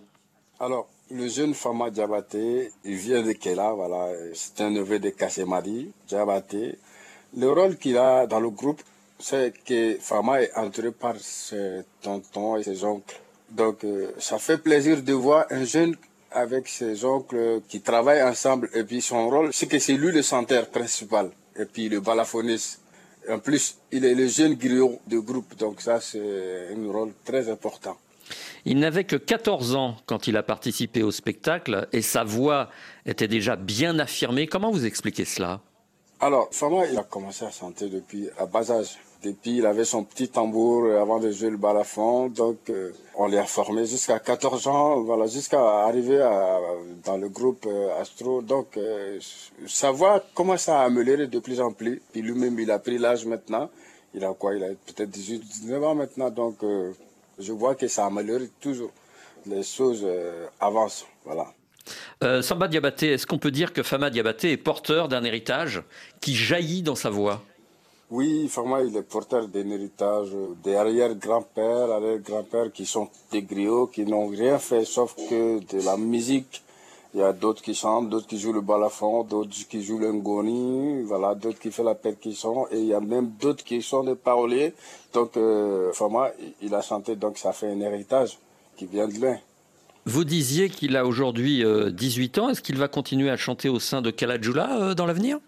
Alors, 0.60 0.88
le 1.10 1.28
jeune 1.28 1.54
Fama 1.54 1.90
Diabaté, 1.90 2.70
il 2.84 2.96
vient 2.96 3.22
de 3.22 3.32
Kela, 3.32 3.72
voilà. 3.72 4.08
C'est 4.34 4.60
un 4.60 4.70
neveu 4.70 4.98
de 4.98 5.10
Kassemadi 5.10 5.90
Diabaté. 6.06 6.78
Le 7.36 7.50
rôle 7.50 7.76
qu'il 7.76 7.96
a 7.96 8.26
dans 8.26 8.40
le 8.40 8.50
groupe, 8.50 8.82
c'est 9.18 9.52
que 9.64 9.96
Fama 10.00 10.42
est 10.42 10.54
entouré 10.54 10.92
par 10.92 11.16
ses 11.18 11.80
tontons 12.02 12.56
et 12.56 12.62
ses 12.62 12.84
oncles. 12.84 13.20
Donc, 13.50 13.84
euh, 13.84 14.12
ça 14.18 14.38
fait 14.38 14.58
plaisir 14.58 15.02
de 15.02 15.12
voir 15.12 15.46
un 15.50 15.64
jeune 15.64 15.96
avec 16.30 16.68
ses 16.68 17.04
oncles 17.04 17.62
qui 17.68 17.80
travaillent 17.80 18.22
ensemble. 18.22 18.68
Et 18.74 18.84
puis, 18.84 19.00
son 19.00 19.28
rôle, 19.28 19.52
c'est 19.52 19.66
que 19.66 19.78
c'est 19.78 19.94
lui 19.94 20.12
le 20.12 20.22
centre 20.22 20.66
principal. 20.70 21.30
Et 21.58 21.64
puis, 21.64 21.88
le 21.88 22.00
balafoniste. 22.00 22.80
En 23.30 23.38
plus, 23.38 23.78
il 23.92 24.04
est 24.04 24.14
le 24.14 24.26
jeune 24.26 24.54
griot 24.54 25.00
du 25.06 25.20
groupe. 25.20 25.56
Donc, 25.56 25.80
ça, 25.80 26.00
c'est 26.00 26.68
un 26.74 26.92
rôle 26.92 27.12
très 27.24 27.48
important. 27.50 27.96
Il 28.64 28.78
n'avait 28.78 29.04
que 29.04 29.16
14 29.16 29.74
ans 29.74 29.96
quand 30.06 30.26
il 30.26 30.36
a 30.36 30.42
participé 30.42 31.02
au 31.02 31.10
spectacle 31.10 31.88
et 31.92 32.02
sa 32.02 32.24
voix 32.24 32.68
était 33.06 33.28
déjà 33.28 33.56
bien 33.56 33.98
affirmée. 33.98 34.46
Comment 34.46 34.70
vous 34.70 34.86
expliquez 34.86 35.24
cela? 35.24 35.60
Alors, 36.20 36.48
Fama, 36.50 36.86
il 36.86 36.98
a 36.98 37.04
commencé 37.04 37.44
à 37.44 37.50
chanter 37.50 37.88
depuis 37.88 38.28
à 38.38 38.46
bas 38.46 38.72
âge. 38.72 38.98
Depuis, 39.22 39.56
il 39.58 39.66
avait 39.66 39.84
son 39.84 40.04
petit 40.04 40.28
tambour 40.28 40.84
euh, 40.84 41.00
avant 41.00 41.18
de 41.18 41.30
jouer 41.32 41.50
le 41.50 41.56
balafon. 41.56 42.28
Donc, 42.28 42.70
euh, 42.70 42.92
on 43.16 43.26
l'a 43.26 43.44
formé 43.44 43.84
jusqu'à 43.84 44.20
14 44.20 44.68
ans, 44.68 45.00
voilà, 45.02 45.26
jusqu'à 45.26 45.60
arriver 45.86 46.18
dans 47.04 47.16
le 47.16 47.28
groupe 47.28 47.66
euh, 47.66 48.00
Astro. 48.00 48.42
Donc, 48.42 48.78
sa 49.66 49.90
voix 49.90 50.22
commence 50.34 50.68
à 50.68 50.82
améliorer 50.82 51.26
de 51.26 51.38
plus 51.40 51.60
en 51.60 51.72
plus. 51.72 52.00
Puis 52.12 52.22
lui-même, 52.22 52.58
il 52.60 52.70
a 52.70 52.78
pris 52.78 52.98
l'âge 52.98 53.24
maintenant. 53.24 53.70
Il 54.14 54.24
a 54.24 54.32
quoi? 54.34 54.54
Il 54.54 54.62
a 54.62 54.68
peut-être 54.68 55.10
18, 55.10 55.40
19 55.40 55.84
ans 55.84 55.94
maintenant. 55.96 56.30
Donc, 56.30 56.58
je 57.38 57.52
vois 57.52 57.74
que 57.74 57.88
ça 57.88 58.06
améliore 58.06 58.40
toujours. 58.60 58.90
Les 59.46 59.62
choses 59.62 60.02
euh, 60.04 60.46
avancent, 60.60 61.06
voilà. 61.24 61.46
Euh, 62.22 62.42
Samba 62.42 62.68
Diabaté, 62.68 63.12
est-ce 63.12 63.26
qu'on 63.26 63.38
peut 63.38 63.50
dire 63.50 63.72
que 63.72 63.82
Fama 63.82 64.10
Diabaté 64.10 64.52
est 64.52 64.56
porteur 64.56 65.08
d'un 65.08 65.24
héritage 65.24 65.82
qui 66.20 66.34
jaillit 66.34 66.82
dans 66.82 66.96
sa 66.96 67.10
voix? 67.10 67.42
Oui, 68.10 68.48
Fama, 68.48 68.82
il 68.82 68.96
est 68.96 69.02
porteur 69.02 69.48
d'un 69.48 69.70
héritage 69.70 70.30
des 70.64 70.74
arrière-grands-pères, 70.74 71.90
arrière-grands-pères 71.90 72.72
qui 72.72 72.86
sont 72.86 73.08
des 73.30 73.42
griots, 73.42 73.86
qui 73.86 74.04
n'ont 74.04 74.28
rien 74.28 74.58
fait 74.58 74.84
sauf 74.84 75.14
que 75.14 75.60
de 75.60 75.84
la 75.84 75.96
musique. 75.96 76.62
Il 77.18 77.22
y 77.22 77.24
a 77.24 77.32
d'autres 77.32 77.62
qui 77.62 77.74
chantent, 77.74 78.08
d'autres 78.10 78.28
qui 78.28 78.38
jouent 78.38 78.52
le 78.52 78.60
balafon, 78.60 79.24
d'autres 79.24 79.50
qui 79.68 79.82
jouent 79.82 79.98
le 79.98 80.12
ngoni, 80.12 81.02
voilà, 81.02 81.34
d'autres 81.34 81.58
qui 81.58 81.72
font 81.72 81.82
la 81.82 81.96
percussion, 81.96 82.68
et 82.70 82.78
il 82.78 82.86
y 82.86 82.94
a 82.94 83.00
même 83.00 83.32
d'autres 83.40 83.64
qui 83.64 83.82
sont 83.82 84.04
des 84.04 84.14
paroliers. 84.14 84.72
Donc, 85.12 85.36
euh, 85.36 85.90
il 86.62 86.72
a 86.76 86.80
chanté, 86.80 87.16
donc 87.16 87.36
ça 87.36 87.52
fait 87.52 87.72
un 87.72 87.80
héritage 87.80 88.38
qui 88.76 88.86
vient 88.86 89.08
de 89.08 89.14
loin. 89.14 89.36
Vous 90.06 90.22
disiez 90.22 90.68
qu'il 90.68 90.96
a 90.96 91.04
aujourd'hui 91.04 91.64
euh, 91.64 91.90
18 91.90 92.38
ans. 92.38 92.50
Est-ce 92.50 92.62
qu'il 92.62 92.78
va 92.78 92.86
continuer 92.86 93.30
à 93.30 93.36
chanter 93.36 93.68
au 93.68 93.80
sein 93.80 94.00
de 94.00 94.12
Kalajula 94.12 94.80
euh, 94.80 94.94
dans 94.94 95.04
l'avenir? 95.04 95.40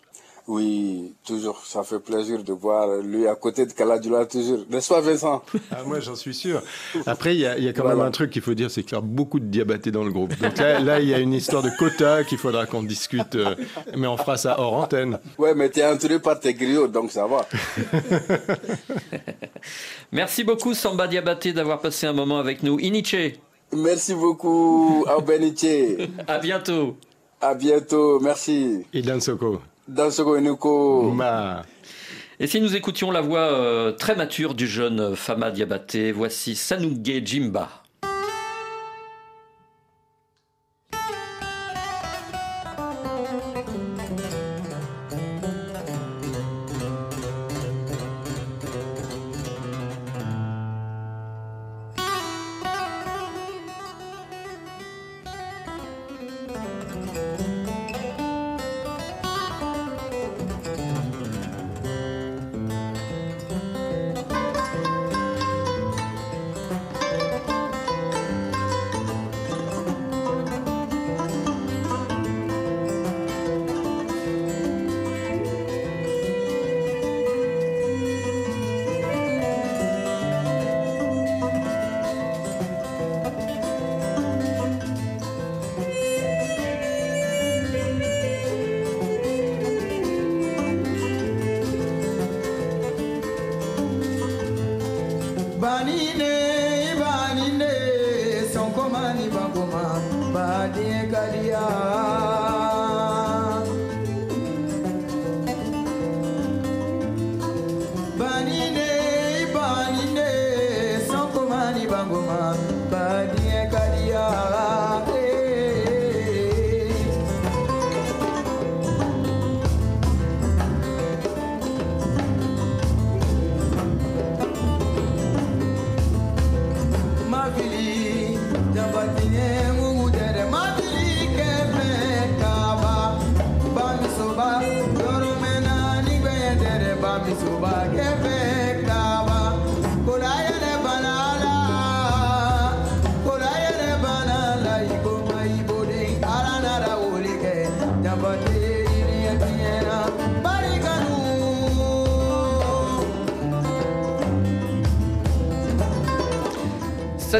Oui, 0.52 1.12
toujours, 1.24 1.62
ça 1.64 1.84
fait 1.84 2.00
plaisir 2.00 2.42
de 2.42 2.52
voir 2.52 2.88
lui 3.02 3.28
à 3.28 3.36
côté 3.36 3.66
de 3.66 3.72
Kaladula, 3.72 4.26
toujours. 4.26 4.64
N'est-ce 4.68 4.88
pas, 4.88 5.00
Vincent? 5.00 5.44
Ah, 5.70 5.84
moi, 5.86 6.00
j'en 6.00 6.16
suis 6.16 6.34
sûr. 6.34 6.60
Après, 7.06 7.36
il 7.36 7.40
y 7.42 7.46
a, 7.46 7.56
il 7.56 7.62
y 7.62 7.68
a 7.68 7.72
quand 7.72 7.82
Voilà. 7.82 7.98
même 7.98 8.06
un 8.06 8.10
truc 8.10 8.32
qu'il 8.32 8.42
faut 8.42 8.54
dire, 8.54 8.68
c'est 8.68 8.82
qu'il 8.82 8.94
y 8.94 8.98
a 8.98 9.00
beaucoup 9.00 9.38
de 9.38 9.44
diabatés 9.44 9.92
dans 9.92 10.02
le 10.02 10.10
groupe. 10.10 10.36
Donc 10.40 10.58
là, 10.58 10.80
là, 10.80 10.98
il 10.98 11.06
y 11.08 11.14
a 11.14 11.20
une 11.20 11.34
histoire 11.34 11.62
de 11.62 11.70
quota 11.78 12.24
qu'il 12.24 12.36
faudra 12.38 12.66
qu'on 12.66 12.82
discute, 12.82 13.36
euh, 13.36 13.54
mais 13.96 14.08
on 14.08 14.16
fera 14.16 14.36
ça 14.36 14.58
hors 14.58 14.72
antenne. 14.74 15.20
Ouais, 15.38 15.54
mais 15.54 15.70
tu 15.70 15.78
es 15.78 15.86
entouré 15.86 16.18
par 16.18 16.40
tes 16.40 16.52
griots, 16.52 16.88
donc 16.88 17.12
ça 17.12 17.28
va. 17.28 17.46
Merci 20.10 20.42
beaucoup 20.42 20.74
Samba 20.74 21.06
Diabaté 21.06 21.52
d'avoir 21.52 21.80
passé 21.80 22.08
un 22.08 22.12
moment 22.12 22.40
avec 22.40 22.64
nous. 22.64 22.80
Iniche, 22.80 23.14
Merci 23.72 24.14
beaucoup, 24.14 25.06
Aubeniche. 25.16 26.08
à 26.26 26.38
bientôt. 26.38 26.96
À 27.40 27.54
bientôt, 27.54 28.18
merci. 28.20 28.84
Et 28.92 29.00
Dansoko. 29.00 29.60
Et 32.38 32.46
si 32.46 32.60
nous 32.60 32.76
écoutions 32.76 33.10
la 33.10 33.20
voix 33.20 33.40
euh, 33.40 33.92
très 33.92 34.14
mature 34.14 34.54
du 34.54 34.66
jeune 34.66 35.14
Fama 35.16 35.50
Diabaté, 35.50 36.12
voici 36.12 36.54
Sanunge 36.54 37.24
Jimba. 37.24 37.79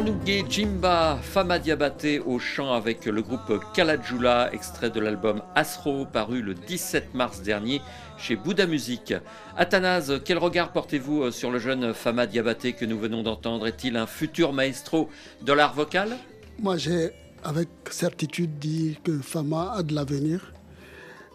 Sanunge 0.01 0.47
Jimba, 0.49 1.19
Fama 1.21 1.59
Diabaté 1.59 2.21
au 2.21 2.39
chant 2.39 2.73
avec 2.73 3.05
le 3.05 3.21
groupe 3.21 3.63
Kalajula, 3.75 4.49
extrait 4.51 4.89
de 4.89 4.99
l'album 4.99 5.43
Asro, 5.55 6.07
paru 6.07 6.41
le 6.41 6.55
17 6.55 7.13
mars 7.13 7.43
dernier 7.43 7.83
chez 8.17 8.35
Bouddha 8.35 8.67
Music. 8.67 9.13
Athanase, 9.59 10.23
quel 10.25 10.39
regard 10.39 10.73
portez-vous 10.73 11.25
euh, 11.25 11.31
sur 11.31 11.51
le 11.51 11.59
jeune 11.59 11.93
Fama 11.93 12.27
Diabaté 12.27 12.73
que 12.73 12.87
nous 12.87 12.99
venons 12.99 13.23
d'entendre? 13.23 13.67
Est-il 13.67 13.99
un 13.99 14.07
futur 14.07 14.55
maestro 14.55 15.11
de 15.43 15.53
l'art 15.53 15.75
vocal? 15.75 16.17
Moi, 16.59 16.79
j'ai 16.79 17.11
avec 17.45 17.69
certitude 17.91 18.59
dit 18.59 18.99
que 19.05 19.19
Fama 19.19 19.75
a 19.77 19.83
de 19.83 19.95
l'avenir. 19.95 20.55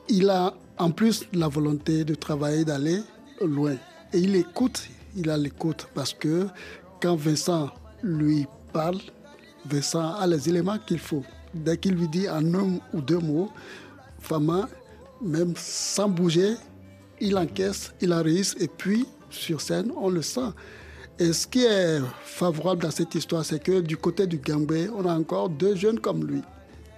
Il 0.09 0.27
a 0.31 0.55
en 0.79 0.89
plus 0.89 1.27
la 1.33 1.49
volonté 1.49 2.03
de 2.03 2.15
travailler, 2.15 2.65
d'aller 2.65 3.01
loin. 3.41 3.75
Et 4.11 4.17
il 4.17 4.35
écoute, 4.35 4.87
il 5.15 5.29
a 5.29 5.37
l'écoute 5.37 5.87
parce 5.93 6.15
que 6.15 6.47
quand 6.99 7.15
Vincent 7.15 7.69
lui 8.01 8.47
parle, 8.75 8.99
Vincent 9.65 10.15
a 10.15 10.27
les 10.27 10.49
éléments 10.49 10.77
qu'il 10.85 10.99
faut. 10.99 11.23
Dès 11.53 11.77
qu'il 11.77 11.93
lui 11.93 12.09
dit 12.09 12.27
en 12.27 12.53
un 12.53 12.79
ou 12.93 12.99
deux 12.99 13.19
mots, 13.19 13.49
Fama, 14.19 14.67
même 15.21 15.53
sans 15.55 16.09
bouger, 16.09 16.55
il 17.21 17.37
encaisse, 17.37 17.93
il 18.01 18.13
enregistre 18.13 18.61
et 18.61 18.67
puis 18.67 19.05
sur 19.29 19.61
scène, 19.61 19.93
on 19.95 20.09
le 20.09 20.21
sent. 20.21 20.51
Et 21.19 21.31
ce 21.31 21.47
qui 21.47 21.63
est 21.63 22.01
favorable 22.25 22.81
dans 22.81 22.91
cette 22.91 23.15
histoire, 23.15 23.45
c'est 23.45 23.63
que 23.63 23.79
du 23.79 23.95
côté 23.95 24.27
du 24.27 24.39
Gambé, 24.39 24.89
on 24.89 25.05
a 25.05 25.13
encore 25.13 25.47
deux 25.49 25.75
jeunes 25.77 25.99
comme 26.01 26.27
lui 26.27 26.41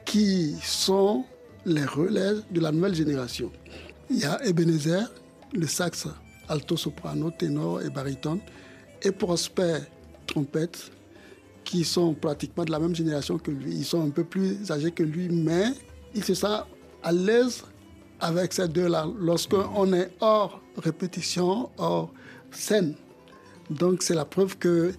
qui 0.04 0.56
sont 0.64 1.26
les 1.64 1.86
relais 1.86 2.42
de 2.50 2.60
la 2.60 2.72
nouvelle 2.72 2.96
génération. 2.96 3.52
Il 4.10 4.18
y 4.18 4.26
a 4.26 4.44
Ebenezer, 4.44 5.12
le 5.54 5.68
sax, 5.68 6.08
alto, 6.50 6.76
soprano, 6.76 7.30
ténor 7.30 7.82
et 7.84 7.92
baryton, 7.92 8.40
et 9.04 9.12
Prosper, 9.12 9.80
trompette, 10.26 10.92
qui 11.68 11.84
sont 11.84 12.14
pratiquement 12.14 12.64
de 12.64 12.72
la 12.72 12.80
même 12.80 12.96
génération 12.96 13.38
que 13.38 13.52
lui. 13.52 13.76
Ils 13.76 13.86
sont 13.86 14.02
un 14.02 14.10
peu 14.10 14.24
plus 14.24 14.72
âgés 14.72 14.92
que 14.92 15.04
lui, 15.04 15.28
mais 15.28 15.66
il 16.16 16.24
se 16.24 16.34
sent 16.34 16.58
à 17.04 17.12
l'aise 17.12 17.66
avec 18.22 18.54
ces 18.54 18.70
deux-là 18.70 19.06
lorsqu'on 19.20 19.92
est 19.92 20.10
hors 20.22 20.62
répétition, 20.78 21.70
hors 21.78 22.10
scène. 22.52 22.96
Donc 23.70 24.02
c'est 24.02 24.16
la 24.16 24.24
preuve 24.24 24.58
que 24.58 24.94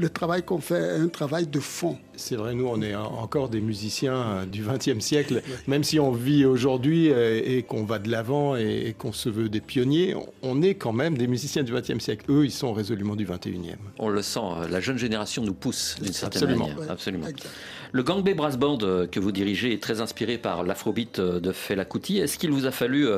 le 0.00 0.08
travail 0.08 0.42
qu'on 0.42 0.58
fait 0.60 0.96
est 0.96 1.00
un 1.00 1.08
travail 1.08 1.46
de 1.46 1.60
fond. 1.60 1.98
C'est 2.16 2.36
vrai, 2.36 2.54
nous, 2.54 2.66
on 2.66 2.80
est 2.82 2.94
encore 2.94 3.48
des 3.48 3.60
musiciens 3.60 4.14
euh, 4.14 4.46
du 4.46 4.62
XXe 4.62 4.98
siècle. 5.04 5.42
Même 5.68 5.84
si 5.84 6.00
on 6.00 6.10
vit 6.10 6.44
aujourd'hui 6.44 7.10
euh, 7.10 7.40
et 7.44 7.62
qu'on 7.62 7.84
va 7.84 7.98
de 7.98 8.10
l'avant 8.10 8.56
et 8.56 8.94
qu'on 8.98 9.12
se 9.12 9.28
veut 9.28 9.48
des 9.48 9.60
pionniers, 9.60 10.14
on 10.42 10.62
est 10.62 10.74
quand 10.74 10.92
même 10.92 11.16
des 11.16 11.26
musiciens 11.26 11.62
du 11.62 11.72
XXe 11.72 11.98
siècle. 11.98 12.26
Eux, 12.30 12.44
ils 12.44 12.50
sont 12.50 12.72
résolument 12.72 13.14
du 13.14 13.26
XXIe. 13.26 13.76
On 13.98 14.08
le 14.08 14.22
sent, 14.22 14.40
euh, 14.40 14.68
la 14.68 14.80
jeune 14.80 14.98
génération 14.98 15.44
nous 15.44 15.54
pousse 15.54 15.96
d'une 16.00 16.12
certaine 16.12 16.42
Absolument. 16.44 16.68
manière. 16.68 16.90
Absolument. 16.90 17.26
exact. 17.26 17.48
Le 17.92 18.02
Gang 18.02 18.22
B 18.22 18.34
Brass 18.34 18.56
Band 18.56 18.78
que 19.10 19.18
vous 19.18 19.32
dirigez 19.32 19.72
est 19.72 19.82
très 19.82 20.00
inspiré 20.00 20.38
par 20.38 20.62
l'afrobeat 20.62 21.20
de 21.20 21.52
Fela 21.52 21.84
Kuti. 21.84 22.18
Est-ce 22.18 22.38
qu'il 22.38 22.52
vous 22.52 22.66
a 22.66 22.70
fallu 22.70 23.08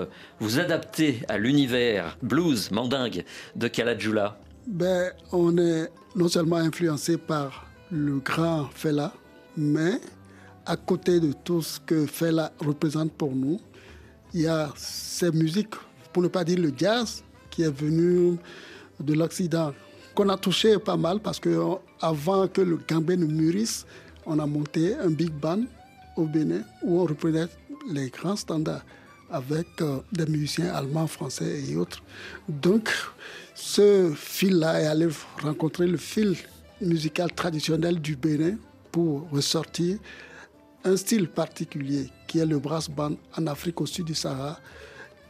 vous 0.41 0.61
adapter 0.61 1.21
à 1.29 1.37
l'univers 1.37 2.17
blues, 2.23 2.71
mandingue 2.71 3.23
de 3.55 3.69
Kalajula 3.69 4.39
Ben, 4.67 5.13
on 5.33 5.57
est 5.59 5.91
non 6.15 6.29
seulement 6.29 6.57
influencé 6.57 7.17
par 7.17 7.67
le 7.91 8.21
grand 8.21 8.69
Fela, 8.75 9.13
mais 9.57 10.01
à 10.65 10.77
côté 10.77 11.19
de 11.19 11.33
tout 11.33 11.63
ce 11.63 11.81
que 11.81 12.07
Fela 12.07 12.53
représente 12.61 13.13
pour 13.13 13.35
nous, 13.35 13.61
il 14.33 14.43
y 14.43 14.47
a 14.47 14.73
ces 14.77 15.33
musiques, 15.33 15.75
pour 16.13 16.23
ne 16.23 16.29
pas 16.29 16.45
dire 16.45 16.61
le 16.61 16.73
jazz, 16.77 17.25
qui 17.51 17.63
est 17.63 17.71
venu 17.77 18.39
de 19.01 19.15
l'Occident, 19.15 19.73
qu'on 20.15 20.29
a 20.29 20.37
touché 20.37 20.79
pas 20.79 20.97
mal 20.97 21.19
parce 21.19 21.41
que 21.41 21.49
euh, 21.49 21.75
avant 22.01 22.47
que 22.47 22.61
le 22.61 22.79
gambé 22.89 23.17
ne 23.17 23.27
mûrisse, 23.27 23.85
on 24.27 24.39
a 24.39 24.47
monté 24.47 24.95
un 24.95 25.11
big 25.11 25.33
band 25.33 25.63
au 26.17 26.27
Bénin 26.27 26.63
où 26.83 27.01
on 27.01 27.05
reprenait 27.05 27.49
les 27.91 28.11
grands 28.11 28.37
standards 28.37 28.85
avec 29.33 29.67
euh, 29.81 29.99
des 30.13 30.27
musiciens 30.27 30.73
allemands, 30.73 31.07
français 31.07 31.63
et 31.69 31.77
autres. 31.77 32.03
Donc, 32.49 32.91
ce 33.65 34.13
fil-là 34.17 34.83
est 34.83 34.87
allé 34.87 35.07
rencontrer 35.41 35.87
le 35.87 35.97
fil 35.97 36.35
musical 36.81 37.33
traditionnel 37.33 38.01
du 38.01 38.17
Bénin 38.17 38.57
pour 38.91 39.29
ressortir 39.31 39.99
un 40.83 40.97
style 40.97 41.29
particulier 41.29 42.11
qui 42.27 42.41
est 42.41 42.47
le 42.47 42.59
brass 42.59 42.91
band 42.91 43.13
en 43.39 43.47
Afrique 43.47 43.81
au 43.81 43.87
sud 43.87 44.07
du 44.07 44.17
Sahara, 44.17 44.59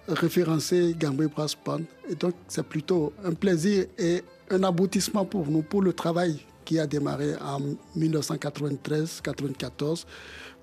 référencé 0.08 0.96
Gambé 0.98 1.26
Brass 1.26 1.54
Band. 1.62 1.82
Et 2.08 2.14
donc, 2.14 2.32
c'est 2.48 2.66
plutôt 2.66 3.12
un 3.22 3.34
plaisir 3.34 3.84
et 3.98 4.24
un 4.50 4.62
aboutissement 4.62 5.26
pour 5.26 5.46
nous, 5.48 5.60
pour 5.60 5.82
le 5.82 5.92
travail 5.92 6.40
qui 6.64 6.78
a 6.78 6.86
démarré 6.86 7.34
en 7.36 7.60
1993-94 7.98 10.06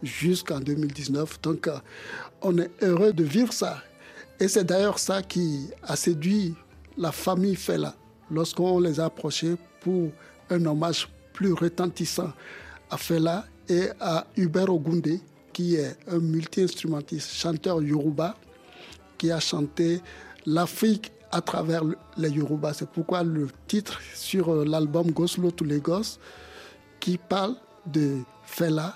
jusqu'en 0.02 0.60
2019. 0.60 1.40
Donc, 1.44 1.68
euh, 1.68 1.78
on 2.42 2.58
est 2.58 2.72
heureux 2.82 3.14
de 3.14 3.24
vivre 3.24 3.54
ça. 3.54 3.84
Et 4.40 4.48
c'est 4.48 4.64
d'ailleurs 4.64 4.98
ça 4.98 5.22
qui 5.22 5.70
a 5.84 5.96
séduit 5.96 6.56
la 7.00 7.12
famille 7.12 7.56
Fela 7.56 7.96
lorsqu'on 8.30 8.80
les 8.80 9.00
a 9.00 9.06
approchés 9.06 9.56
pour 9.82 10.12
un 10.52 10.66
hommage 10.66 11.08
plus 11.34 11.54
retentissant 11.54 12.32
à 12.92 12.98
Fela 12.98 13.46
et 13.68 13.88
à 14.00 14.28
Hubert 14.36 14.70
Ogunde, 14.70 15.20
qui 15.54 15.76
est 15.76 15.96
un 16.12 16.20
multi-instrumentiste, 16.20 17.32
chanteur 17.34 17.82
yoruba, 17.82 18.36
qui 19.18 19.32
a 19.32 19.40
chanté 19.40 20.02
l'Afrique 20.46 21.12
à 21.32 21.42
travers 21.42 21.84
le- 21.84 21.98
les 22.18 22.30
Yoruba. 22.32 22.74
C'est 22.74 22.90
pourquoi 22.90 23.24
le 23.24 23.48
titre 23.68 24.00
sur 24.16 24.50
euh, 24.50 24.66
l'album 24.66 25.12
Goslo 25.12 25.52
to 25.52 25.64
Lagos, 25.66 26.18
qui 27.00 27.18
parle 27.18 27.56
de 27.86 28.18
Fela 28.46 28.96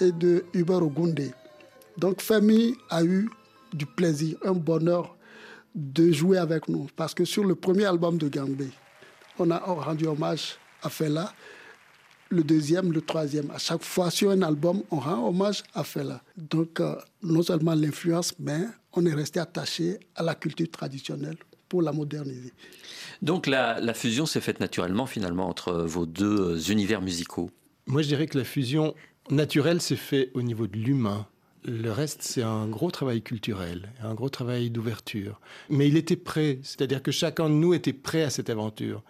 et 0.00 0.10
de 0.12 0.44
Hubert 0.52 0.82
Ogunde. 0.82 1.30
Donc 1.96 2.20
Femi 2.20 2.74
a 2.90 3.04
eu 3.04 3.28
du 3.72 3.86
plaisir, 3.86 4.36
un 4.44 4.52
bonheur 4.52 5.16
de 5.74 6.10
jouer 6.12 6.38
avec 6.38 6.68
nous. 6.68 6.88
Parce 6.96 7.14
que 7.14 7.24
sur 7.24 7.44
le 7.44 7.54
premier 7.54 7.84
album 7.84 8.18
de 8.18 8.28
Gambé, 8.28 8.68
on 9.38 9.50
a 9.50 9.58
rendu 9.58 10.06
hommage 10.06 10.56
à 10.82 10.90
Fela. 10.90 11.32
Le 12.28 12.44
deuxième, 12.44 12.92
le 12.92 13.00
troisième. 13.00 13.50
À 13.50 13.58
chaque 13.58 13.82
fois 13.82 14.10
sur 14.10 14.30
un 14.30 14.42
album, 14.42 14.82
on 14.90 14.98
rend 14.98 15.28
hommage 15.28 15.64
à 15.74 15.82
Fela. 15.82 16.22
Donc, 16.36 16.78
euh, 16.78 16.94
non 17.22 17.42
seulement 17.42 17.74
l'influence, 17.74 18.34
mais 18.38 18.60
on 18.92 19.04
est 19.04 19.14
resté 19.14 19.40
attaché 19.40 19.98
à 20.14 20.22
la 20.22 20.34
culture 20.34 20.70
traditionnelle 20.70 21.36
pour 21.68 21.82
la 21.82 21.92
moderniser. 21.92 22.52
Donc 23.22 23.46
la, 23.46 23.80
la 23.80 23.94
fusion 23.94 24.26
s'est 24.26 24.40
faite 24.40 24.60
naturellement 24.60 25.06
finalement 25.06 25.48
entre 25.48 25.72
vos 25.72 26.06
deux 26.06 26.40
euh, 26.54 26.58
univers 26.72 27.00
musicaux. 27.00 27.50
Moi, 27.86 28.02
je 28.02 28.08
dirais 28.08 28.26
que 28.26 28.38
la 28.38 28.44
fusion 28.44 28.94
naturelle 29.30 29.80
s'est 29.80 29.96
faite 29.96 30.30
au 30.34 30.42
niveau 30.42 30.66
de 30.66 30.76
l'humain. 30.76 31.26
Le 31.64 31.90
reste, 31.90 32.22
c'est 32.22 32.42
un 32.42 32.66
gros 32.66 32.90
travail 32.90 33.20
culturel, 33.20 33.90
un 34.02 34.14
gros 34.14 34.30
travail 34.30 34.70
d'ouverture. 34.70 35.40
Mais 35.68 35.88
il 35.88 35.96
était 35.96 36.16
prêt, 36.16 36.58
c'est-à-dire 36.62 37.02
que 37.02 37.10
chacun 37.10 37.50
de 37.50 37.54
nous 37.54 37.74
était 37.74 37.92
prêt 37.92 38.22
à 38.22 38.30
cette 38.30 38.48
aventure. 38.48 39.02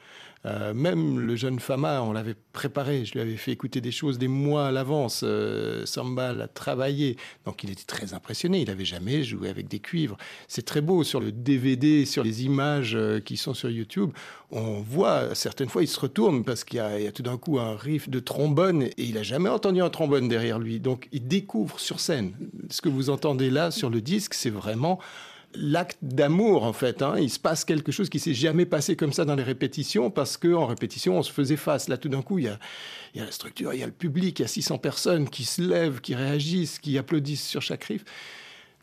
Euh, 0.46 0.72
même 0.72 1.20
le 1.20 1.36
jeune 1.36 1.60
Fama, 1.60 2.02
on 2.02 2.12
l'avait 2.12 2.36
préparé, 2.52 3.04
je 3.04 3.12
lui 3.12 3.20
avais 3.20 3.36
fait 3.36 3.52
écouter 3.52 3.82
des 3.82 3.90
choses 3.90 4.18
des 4.18 4.28
mois 4.28 4.68
à 4.68 4.70
l'avance. 4.70 5.20
Euh, 5.22 5.84
Samba 5.84 6.32
l'a 6.32 6.48
travaillé, 6.48 7.16
donc 7.44 7.62
il 7.62 7.70
était 7.70 7.84
très 7.84 8.14
impressionné. 8.14 8.60
Il 8.60 8.68
n'avait 8.68 8.86
jamais 8.86 9.22
joué 9.22 9.50
avec 9.50 9.68
des 9.68 9.80
cuivres. 9.80 10.16
C'est 10.48 10.64
très 10.64 10.80
beau 10.80 11.04
sur 11.04 11.20
le 11.20 11.30
DVD, 11.30 12.06
sur 12.06 12.24
les 12.24 12.44
images 12.44 12.94
euh, 12.94 13.20
qui 13.20 13.36
sont 13.36 13.52
sur 13.52 13.68
YouTube. 13.68 14.12
On 14.50 14.80
voit 14.80 15.34
certaines 15.34 15.68
fois, 15.68 15.82
il 15.82 15.88
se 15.88 16.00
retourne 16.00 16.42
parce 16.42 16.64
qu'il 16.64 16.78
y, 16.78 17.02
y 17.02 17.06
a 17.06 17.12
tout 17.12 17.22
d'un 17.22 17.36
coup 17.36 17.58
un 17.58 17.76
riff 17.76 18.08
de 18.08 18.18
trombone 18.18 18.84
et 18.84 18.94
il 19.04 19.18
a 19.18 19.22
jamais 19.22 19.50
entendu 19.50 19.82
un 19.82 19.90
trombone 19.90 20.28
derrière 20.28 20.58
lui. 20.58 20.80
Donc 20.80 21.08
il 21.12 21.28
découvre 21.28 21.78
sur 21.78 22.00
scène. 22.00 22.32
Ce 22.70 22.80
que 22.80 22.88
vous 22.88 23.10
entendez 23.10 23.50
là 23.50 23.70
sur 23.70 23.90
le 23.90 24.00
disque, 24.00 24.34
c'est 24.34 24.50
vraiment 24.50 24.98
l'acte 25.54 25.98
d'amour 26.02 26.64
en 26.64 26.72
fait. 26.72 27.02
hein. 27.02 27.14
Il 27.18 27.30
se 27.30 27.38
passe 27.38 27.64
quelque 27.64 27.92
chose 27.92 28.08
qui 28.08 28.18
s'est 28.18 28.34
jamais 28.34 28.66
passé 28.66 28.96
comme 28.96 29.12
ça 29.12 29.24
dans 29.24 29.34
les 29.34 29.42
répétitions 29.42 30.10
parce 30.10 30.36
que 30.36 30.52
en 30.54 30.66
répétition 30.66 31.18
on 31.18 31.22
se 31.22 31.32
faisait 31.32 31.56
face. 31.56 31.88
Là 31.88 31.96
tout 31.96 32.08
d'un 32.08 32.22
coup 32.22 32.38
il 32.38 32.44
y 32.44 32.48
a, 32.48 32.58
il 33.14 33.18
y 33.18 33.22
a 33.22 33.26
la 33.26 33.32
structure, 33.32 33.74
il 33.74 33.80
y 33.80 33.82
a 33.82 33.86
le 33.86 33.92
public, 33.92 34.38
il 34.38 34.42
y 34.42 34.44
a 34.44 34.48
600 34.48 34.78
personnes 34.78 35.28
qui 35.28 35.44
se 35.44 35.62
lèvent, 35.62 36.00
qui 36.00 36.14
réagissent, 36.14 36.78
qui 36.78 36.96
applaudissent 36.98 37.46
sur 37.46 37.62
chaque 37.62 37.84
riff. 37.84 38.04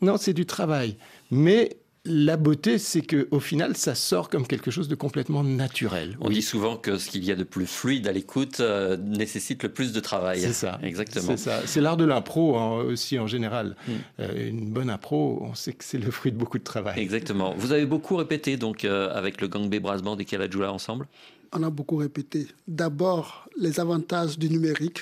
Non, 0.00 0.16
c'est 0.16 0.34
du 0.34 0.46
travail. 0.46 0.96
Mais 1.30 1.76
la 2.08 2.36
beauté, 2.36 2.78
c'est 2.78 3.02
que 3.02 3.28
au 3.30 3.40
final, 3.40 3.76
ça 3.76 3.94
sort 3.94 4.28
comme 4.30 4.46
quelque 4.46 4.70
chose 4.70 4.88
de 4.88 4.94
complètement 4.94 5.44
naturel. 5.44 6.16
On 6.20 6.30
dit 6.30 6.42
souvent 6.42 6.76
que 6.76 6.96
ce 6.96 7.10
qu'il 7.10 7.24
y 7.24 7.30
a 7.30 7.36
de 7.36 7.44
plus 7.44 7.66
fluide 7.66 8.08
à 8.08 8.12
l'écoute 8.12 8.60
euh, 8.60 8.96
nécessite 8.96 9.62
le 9.62 9.68
plus 9.68 9.92
de 9.92 10.00
travail. 10.00 10.40
C'est 10.40 10.52
ça. 10.52 10.78
Exactement. 10.82 11.26
C'est 11.28 11.36
ça. 11.36 11.60
C'est 11.66 11.80
l'art 11.80 11.96
de 11.96 12.04
l'impro 12.04 12.56
hein, 12.56 12.82
aussi 12.82 13.18
en 13.18 13.26
général. 13.26 13.76
Mm. 13.86 13.92
Euh, 14.20 14.48
une 14.48 14.70
bonne 14.70 14.90
impro, 14.90 15.38
on 15.42 15.54
sait 15.54 15.72
que 15.72 15.84
c'est 15.84 15.98
le 15.98 16.10
fruit 16.10 16.32
de 16.32 16.38
beaucoup 16.38 16.58
de 16.58 16.64
travail. 16.64 16.98
Exactement. 16.98 17.54
Vous 17.56 17.72
avez 17.72 17.86
beaucoup 17.86 18.16
répété 18.16 18.56
donc 18.56 18.84
euh, 18.84 19.12
avec 19.14 19.40
le 19.40 19.48
Gang 19.48 19.68
B 19.68 19.80
Brass 19.80 20.02
Band 20.02 20.16
et 20.16 20.24
Kalajula 20.24 20.72
ensemble? 20.72 21.06
On 21.52 21.62
a 21.62 21.70
beaucoup 21.70 21.96
répété. 21.96 22.46
D'abord, 22.66 23.48
les 23.56 23.80
avantages 23.80 24.38
du 24.38 24.50
numérique. 24.50 25.00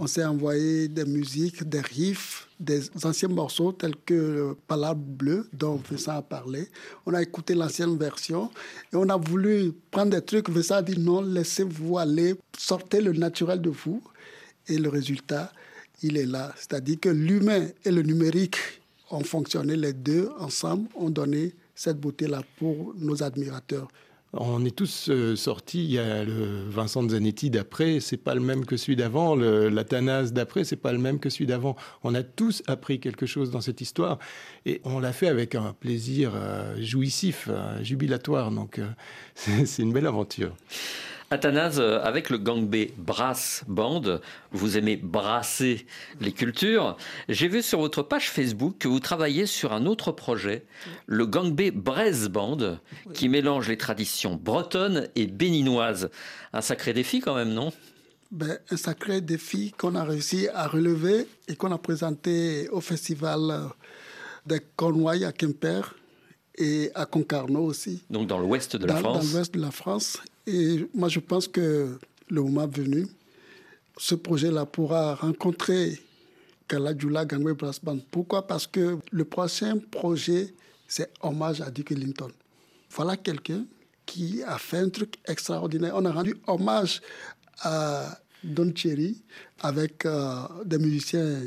On 0.00 0.06
s'est 0.06 0.24
envoyé 0.24 0.86
des 0.86 1.04
musiques, 1.04 1.68
des 1.68 1.80
riffs, 1.80 2.48
des 2.60 2.82
anciens 3.04 3.28
morceaux 3.28 3.72
tels 3.72 3.96
que 3.96 4.54
Palabre 4.68 5.02
Bleu 5.04 5.48
dont 5.52 5.82
Vincent 5.90 6.12
a 6.12 6.22
parlé. 6.22 6.68
On 7.04 7.14
a 7.14 7.22
écouté 7.22 7.56
l'ancienne 7.56 7.98
version 7.98 8.48
et 8.92 8.96
on 8.96 9.08
a 9.08 9.16
voulu 9.16 9.72
prendre 9.90 10.12
des 10.12 10.22
trucs. 10.22 10.50
Vincent 10.50 10.76
a 10.76 10.82
dit 10.82 11.00
non, 11.00 11.20
laissez-vous 11.20 11.98
aller, 11.98 12.36
sortez 12.56 13.00
le 13.00 13.12
naturel 13.12 13.60
de 13.60 13.70
vous. 13.70 14.00
Et 14.68 14.78
le 14.78 14.88
résultat, 14.88 15.52
il 16.00 16.16
est 16.16 16.26
là. 16.26 16.54
C'est-à-dire 16.56 17.00
que 17.00 17.08
l'humain 17.08 17.66
et 17.84 17.90
le 17.90 18.02
numérique 18.02 18.56
ont 19.10 19.24
fonctionné, 19.24 19.74
les 19.74 19.94
deux 19.94 20.30
ensemble 20.38 20.88
ont 20.94 21.10
donné 21.10 21.54
cette 21.74 21.98
beauté-là 21.98 22.42
pour 22.58 22.94
nos 22.96 23.20
admirateurs. 23.24 23.88
On 24.34 24.62
est 24.64 24.76
tous 24.76 25.08
euh, 25.08 25.36
sortis. 25.36 25.84
Il 25.84 25.90
y 25.92 25.98
a 25.98 26.22
le 26.22 26.68
Vincent 26.68 27.08
Zanetti 27.08 27.48
d'après, 27.48 28.00
c'est 28.00 28.18
pas 28.18 28.34
le 28.34 28.40
même 28.40 28.66
que 28.66 28.76
celui 28.76 28.94
d'avant. 28.94 29.34
L'Athanase 29.34 30.34
d'après, 30.34 30.64
c'est 30.64 30.76
pas 30.76 30.92
le 30.92 30.98
même 30.98 31.18
que 31.18 31.30
celui 31.30 31.46
d'avant. 31.46 31.76
On 32.02 32.14
a 32.14 32.22
tous 32.22 32.62
appris 32.66 33.00
quelque 33.00 33.24
chose 33.24 33.50
dans 33.50 33.62
cette 33.62 33.80
histoire 33.80 34.18
et 34.66 34.82
on 34.84 34.98
l'a 34.98 35.14
fait 35.14 35.28
avec 35.28 35.54
un 35.54 35.72
plaisir 35.72 36.32
euh, 36.34 36.76
jouissif, 36.78 37.48
euh, 37.48 37.82
jubilatoire. 37.82 38.50
Donc 38.50 38.80
c'est 39.34 39.82
une 39.82 39.92
belle 39.92 40.06
aventure. 40.06 40.54
Athanase, 41.30 41.78
euh, 41.78 42.00
avec 42.02 42.30
le 42.30 42.38
Gang 42.38 42.66
B 42.66 42.90
Brass 42.96 43.62
Band, 43.68 44.20
vous 44.52 44.78
aimez 44.78 44.96
brasser 44.96 45.86
les 46.20 46.32
cultures. 46.32 46.96
J'ai 47.28 47.48
vu 47.48 47.62
sur 47.62 47.80
votre 47.80 48.02
page 48.02 48.30
Facebook 48.30 48.76
que 48.78 48.88
vous 48.88 49.00
travaillez 49.00 49.44
sur 49.44 49.74
un 49.74 49.84
autre 49.84 50.10
projet, 50.10 50.64
le 51.06 51.26
Gang 51.26 51.52
B 51.52 51.70
Brass 51.70 52.28
Band, 52.28 52.78
qui 53.12 53.28
mélange 53.28 53.68
les 53.68 53.76
traditions 53.76 54.36
bretonnes 54.36 55.08
et 55.16 55.26
béninoises. 55.26 56.08
Un 56.54 56.62
sacré 56.62 56.94
défi 56.94 57.20
quand 57.20 57.34
même, 57.34 57.52
non? 57.52 57.72
Ben, 58.30 58.58
un 58.70 58.76
sacré 58.78 59.20
défi 59.20 59.72
qu'on 59.76 59.94
a 59.96 60.04
réussi 60.04 60.48
à 60.54 60.66
relever 60.66 61.26
et 61.46 61.56
qu'on 61.56 61.72
a 61.72 61.78
présenté 61.78 62.68
au 62.70 62.80
festival 62.80 63.40
euh, 63.50 63.66
de 64.46 64.60
Cornouailles 64.76 65.26
à 65.26 65.32
Quimper 65.32 65.94
et 66.56 66.90
à 66.94 67.06
Concarneau 67.06 67.64
aussi. 67.64 68.02
Donc 68.10 68.26
dans 68.28 68.38
l'ouest 68.38 68.76
de 68.76 68.86
la 68.86 68.94
dans, 68.94 69.00
France. 69.00 69.26
Dans 69.26 69.38
l'ouest 69.38 69.54
de 69.54 69.60
la 69.60 69.70
France. 69.70 70.18
Et 70.50 70.88
moi, 70.94 71.10
je 71.10 71.20
pense 71.20 71.46
que 71.46 71.98
le 72.30 72.42
moment 72.42 72.66
venu, 72.66 73.06
ce 73.98 74.14
projet-là 74.14 74.64
pourra 74.64 75.14
rencontrer 75.14 76.00
Kaladjula 76.66 77.26
Gangway 77.26 77.52
Brass 77.52 77.78
Band. 77.84 77.98
Pourquoi? 78.10 78.46
Parce 78.46 78.66
que 78.66 78.96
le 79.10 79.24
prochain 79.26 79.76
projet, 79.90 80.54
c'est 80.86 81.10
hommage 81.20 81.60
à 81.60 81.70
Duke 81.70 81.92
Ellington. 81.92 82.30
Voilà 82.90 83.18
quelqu'un 83.18 83.66
qui 84.06 84.42
a 84.42 84.56
fait 84.56 84.78
un 84.78 84.88
truc 84.88 85.16
extraordinaire. 85.26 85.92
On 85.94 86.06
a 86.06 86.12
rendu 86.12 86.34
hommage 86.46 87.02
à 87.60 88.18
Don 88.42 88.72
Cherry 88.74 89.20
avec 89.60 90.06
euh, 90.06 90.40
des 90.64 90.78
musiciens 90.78 91.42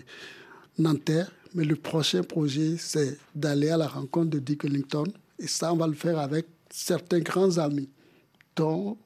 nantais. 0.77 1.23
Mais 1.55 1.65
le 1.65 1.75
prochain 1.75 2.21
projet, 2.21 2.75
c'est 2.77 3.17
d'aller 3.33 3.69
à 3.69 3.77
la 3.77 3.87
rencontre 3.87 4.29
de 4.29 4.37
Dick 4.37 4.63
Ellington. 4.63 5.05
Et 5.39 5.47
ça, 5.47 5.73
on 5.73 5.77
va 5.77 5.87
le 5.87 5.93
faire 5.93 6.19
avec 6.19 6.45
certains 6.69 7.19
grands 7.19 7.57
amis, 7.57 7.89
dont 8.55 8.97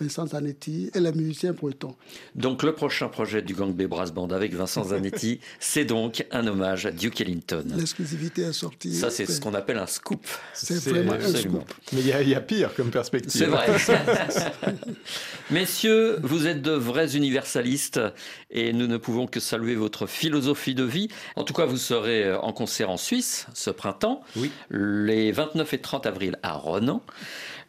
Vincent 0.00 0.28
Zanetti 0.28 0.92
et 0.94 1.00
les 1.00 1.10
musiciens 1.10 1.52
bretons. 1.52 1.96
Donc 2.36 2.62
le 2.62 2.72
prochain 2.72 3.08
projet 3.08 3.42
du 3.42 3.54
Gang 3.54 3.74
B 3.74 3.82
Brass 3.88 4.12
Band 4.12 4.28
avec 4.28 4.54
Vincent 4.54 4.84
Zanetti, 4.90 5.40
c'est 5.58 5.84
donc 5.84 6.24
un 6.30 6.46
hommage 6.46 6.86
à 6.86 6.92
Duke 6.92 7.20
Ellington. 7.20 7.64
L'exclusivité 7.76 8.42
est 8.42 8.52
sortie. 8.52 8.94
Ça, 8.94 9.10
c'est 9.10 9.26
ce 9.26 9.40
qu'on 9.40 9.54
appelle 9.54 9.78
un 9.78 9.88
scoop. 9.88 10.24
C'est 10.54 10.76
vraiment 10.88 11.14
un 11.14 11.34
scoop. 11.34 11.72
Mais 11.92 12.00
il 12.00 12.06
y, 12.06 12.28
y 12.30 12.34
a 12.36 12.40
pire 12.40 12.72
comme 12.76 12.90
perspective. 12.90 13.32
C'est 13.32 13.46
vrai. 13.46 13.66
Messieurs, 15.50 16.18
vous 16.22 16.46
êtes 16.46 16.62
de 16.62 16.72
vrais 16.72 17.16
universalistes 17.16 18.00
et 18.50 18.72
nous 18.72 18.86
ne 18.86 18.98
pouvons 18.98 19.26
que 19.26 19.40
saluer 19.40 19.74
votre 19.74 20.06
philosophie 20.06 20.74
de 20.74 20.84
vie. 20.84 21.08
En 21.36 21.44
tout 21.44 21.54
cas, 21.54 21.64
vous 21.64 21.76
serez 21.76 22.24
euh, 22.24 22.38
en 22.40 22.52
concert 22.52 22.90
en 22.90 22.96
Suisse 22.98 23.46
ce 23.54 23.70
printemps, 23.70 24.20
Oui. 24.36 24.50
les 24.70 25.32
29 25.32 25.74
et 25.74 25.78
30 25.78 26.06
avril 26.06 26.38
à 26.42 26.52
Ronan, 26.52 27.02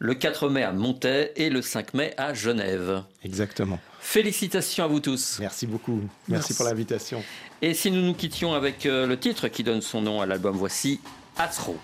le 0.00 0.14
4 0.14 0.48
mai 0.48 0.62
à 0.62 0.72
Montaix 0.72 1.32
et 1.36 1.50
le 1.50 1.60
5 1.62 1.94
mai 1.94 2.14
à 2.16 2.32
Genève. 2.34 3.02
Exactement. 3.22 3.78
Félicitations 4.00 4.84
à 4.84 4.86
vous 4.88 4.98
tous. 5.00 5.36
Merci 5.40 5.66
beaucoup. 5.66 6.00
Merci, 6.00 6.10
Merci. 6.28 6.54
pour 6.54 6.64
l'invitation. 6.64 7.22
Et 7.60 7.74
si 7.74 7.90
nous 7.90 8.00
nous 8.00 8.14
quittions 8.14 8.54
avec 8.54 8.86
euh, 8.86 9.06
le 9.06 9.18
titre 9.18 9.48
qui 9.48 9.62
donne 9.62 9.82
son 9.82 10.00
nom 10.00 10.22
à 10.22 10.26
l'album, 10.26 10.56
voici 10.56 11.00
Asro. 11.36 11.76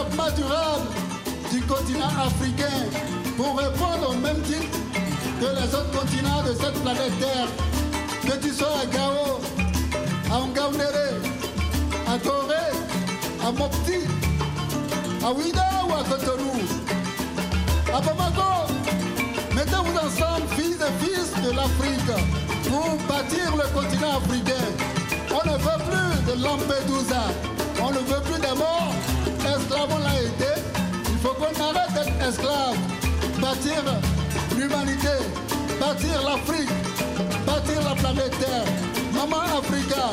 Développement 0.00 0.30
durable 0.36 0.86
du 1.52 1.60
continent 1.62 2.08
africain, 2.24 2.86
pour 3.36 3.58
répondre 3.58 4.10
au 4.10 4.14
même 4.14 4.40
titre 4.42 4.78
que 5.40 5.44
les 5.44 5.74
autres 5.74 5.90
continents 5.98 6.42
de 6.42 6.54
cette 6.54 6.82
planète 6.82 7.18
Terre, 7.18 7.48
que 8.22 8.38
tu 8.38 8.52
sois 8.52 8.68
à 8.82 8.86
Gao, 8.86 9.40
à 10.30 10.46
Ngaoundéré, 10.46 11.10
à 12.06 12.18
Corée, 12.18 12.72
à 13.44 13.52
Mopti, 13.52 14.06
à 15.24 15.32
Ouida 15.32 15.68
ou 15.88 15.92
à 15.92 16.04
Cotonou, 16.04 16.52
à 17.94 18.00
Bamako, 18.00 18.72
Mettez-vous 19.54 19.98
ensemble, 19.98 20.46
fils 20.56 20.76
et 20.76 21.04
fils 21.04 21.32
de 21.42 21.50
l'Afrique, 21.50 22.10
pour 22.68 22.96
bâtir 23.08 23.54
le 23.56 23.68
continent 23.78 24.18
africain. 24.18 24.66
On 25.30 25.50
ne 25.50 25.56
veut 25.56 25.84
plus 25.90 26.32
de 26.32 26.42
Lampedusa, 26.42 27.24
on 27.82 27.90
ne 27.90 27.98
veut 27.98 28.22
plus 28.22 28.40
de 28.40 28.56
morts. 28.56 28.99
Il 29.82 31.18
faut 31.22 31.34
qu'on 31.34 31.44
arrête 31.44 31.92
d'être 31.94 32.28
esclaves. 32.28 32.76
Bâtir 33.40 33.82
l'humanité, 34.56 35.08
bâtir 35.80 36.22
l'Afrique, 36.22 36.68
bâtir 37.46 37.82
la 37.82 37.94
planète 37.94 38.38
Terre. 38.38 38.64
Maman 39.14 39.58
Africa, 39.58 40.10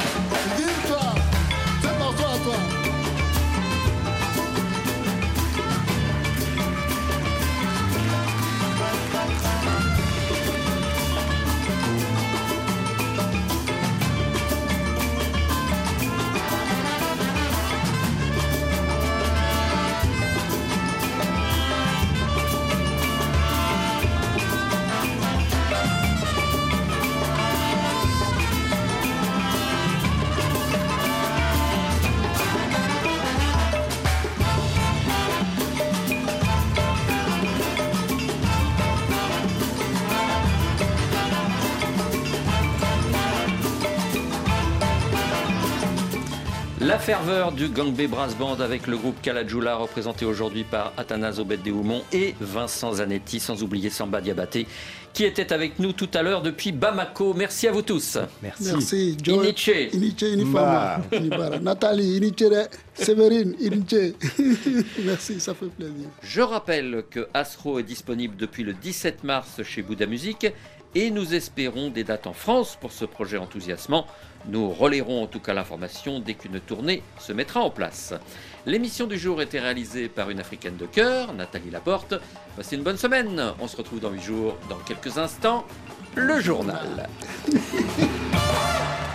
ferveur 47.08 47.54
du 47.54 47.70
Gang 47.70 47.94
B 47.94 48.02
Brass 48.02 48.36
Band 48.36 48.60
avec 48.60 48.86
le 48.86 48.98
groupe 48.98 49.22
Kalajula 49.22 49.78
représenté 49.78 50.26
aujourd'hui 50.26 50.66
par 50.66 50.92
Athanas 50.98 51.40
Obed-Dehoumont 51.40 52.04
et 52.12 52.36
Vincent 52.42 52.96
Zanetti, 52.96 53.40
sans 53.40 53.64
oublier 53.64 53.90
Samba 53.90 54.20
Diabaté 54.20 54.68
qui 55.18 55.24
était 55.24 55.52
avec 55.52 55.80
nous 55.80 55.94
tout 55.94 56.10
à 56.14 56.22
l'heure 56.22 56.44
depuis 56.44 56.72
Bamako. 56.72 57.34
Merci 57.34 57.68
à 57.68 57.72
vous 57.72 57.82
tous. 57.82 58.20
Merci. 58.44 58.72
Merci, 58.72 59.18
Joe. 59.24 59.44
Iniche. 59.44 59.72
Iniche, 59.92 60.22
Inifama. 60.22 61.02
Inibara. 61.12 61.58
Nathalie, 61.58 62.18
Iniche, 62.18 62.44
Séverine, 62.94 63.56
Iniche. 63.60 64.14
Merci, 65.04 65.40
ça 65.40 65.56
fait 65.56 65.66
plaisir. 65.68 66.08
Je 66.22 66.42
rappelle 66.42 67.04
que 67.10 67.28
Astro 67.34 67.80
est 67.80 67.84
disponible 67.84 68.36
depuis 68.38 68.64
le 68.64 68.74
17 68.74 69.24
mars 69.24 69.64
chez 69.64 69.82
Bouddha 69.82 70.06
Musique 70.06 70.46
et 70.96 71.12
nous 71.12 71.34
espérons 71.34 71.90
des 71.90 72.04
dates 72.04 72.28
en 72.28 72.34
France 72.34 72.78
pour 72.80 72.92
ce 72.92 73.06
projet 73.06 73.38
enthousiasmant. 73.38 74.08
Nous 74.48 74.70
relayerons 74.70 75.24
en 75.24 75.28
tout 75.28 75.40
cas 75.40 75.54
l'information 75.54 76.20
dès 76.20 76.34
qu'une 76.34 76.60
tournée 76.60 77.04
se 77.20 77.34
mettra 77.34 77.62
en 77.62 77.70
place. 77.70 78.14
L'émission 78.66 79.08
du 79.08 79.18
jour 79.18 79.42
était 79.42 79.60
réalisée 79.60 80.10
par 80.10 80.30
une 80.30 80.40
africaine 80.40 80.78
de 80.78 80.86
cœur, 80.86 81.34
Nathalie 81.34 81.72
Laporte. 81.72 82.16
Passez 82.56 82.76
une 82.76 82.84
bonne 82.84 82.98
semaine. 82.98 83.54
On 83.60 83.68
se 83.68 83.78
retrouve 83.78 84.00
dans 84.00 84.12
8 84.12 84.22
jours. 84.22 84.58
Dans 84.70 84.78
quelques 84.78 85.18
instants, 85.18 85.66
le 86.16 86.40
journal. 86.40 87.10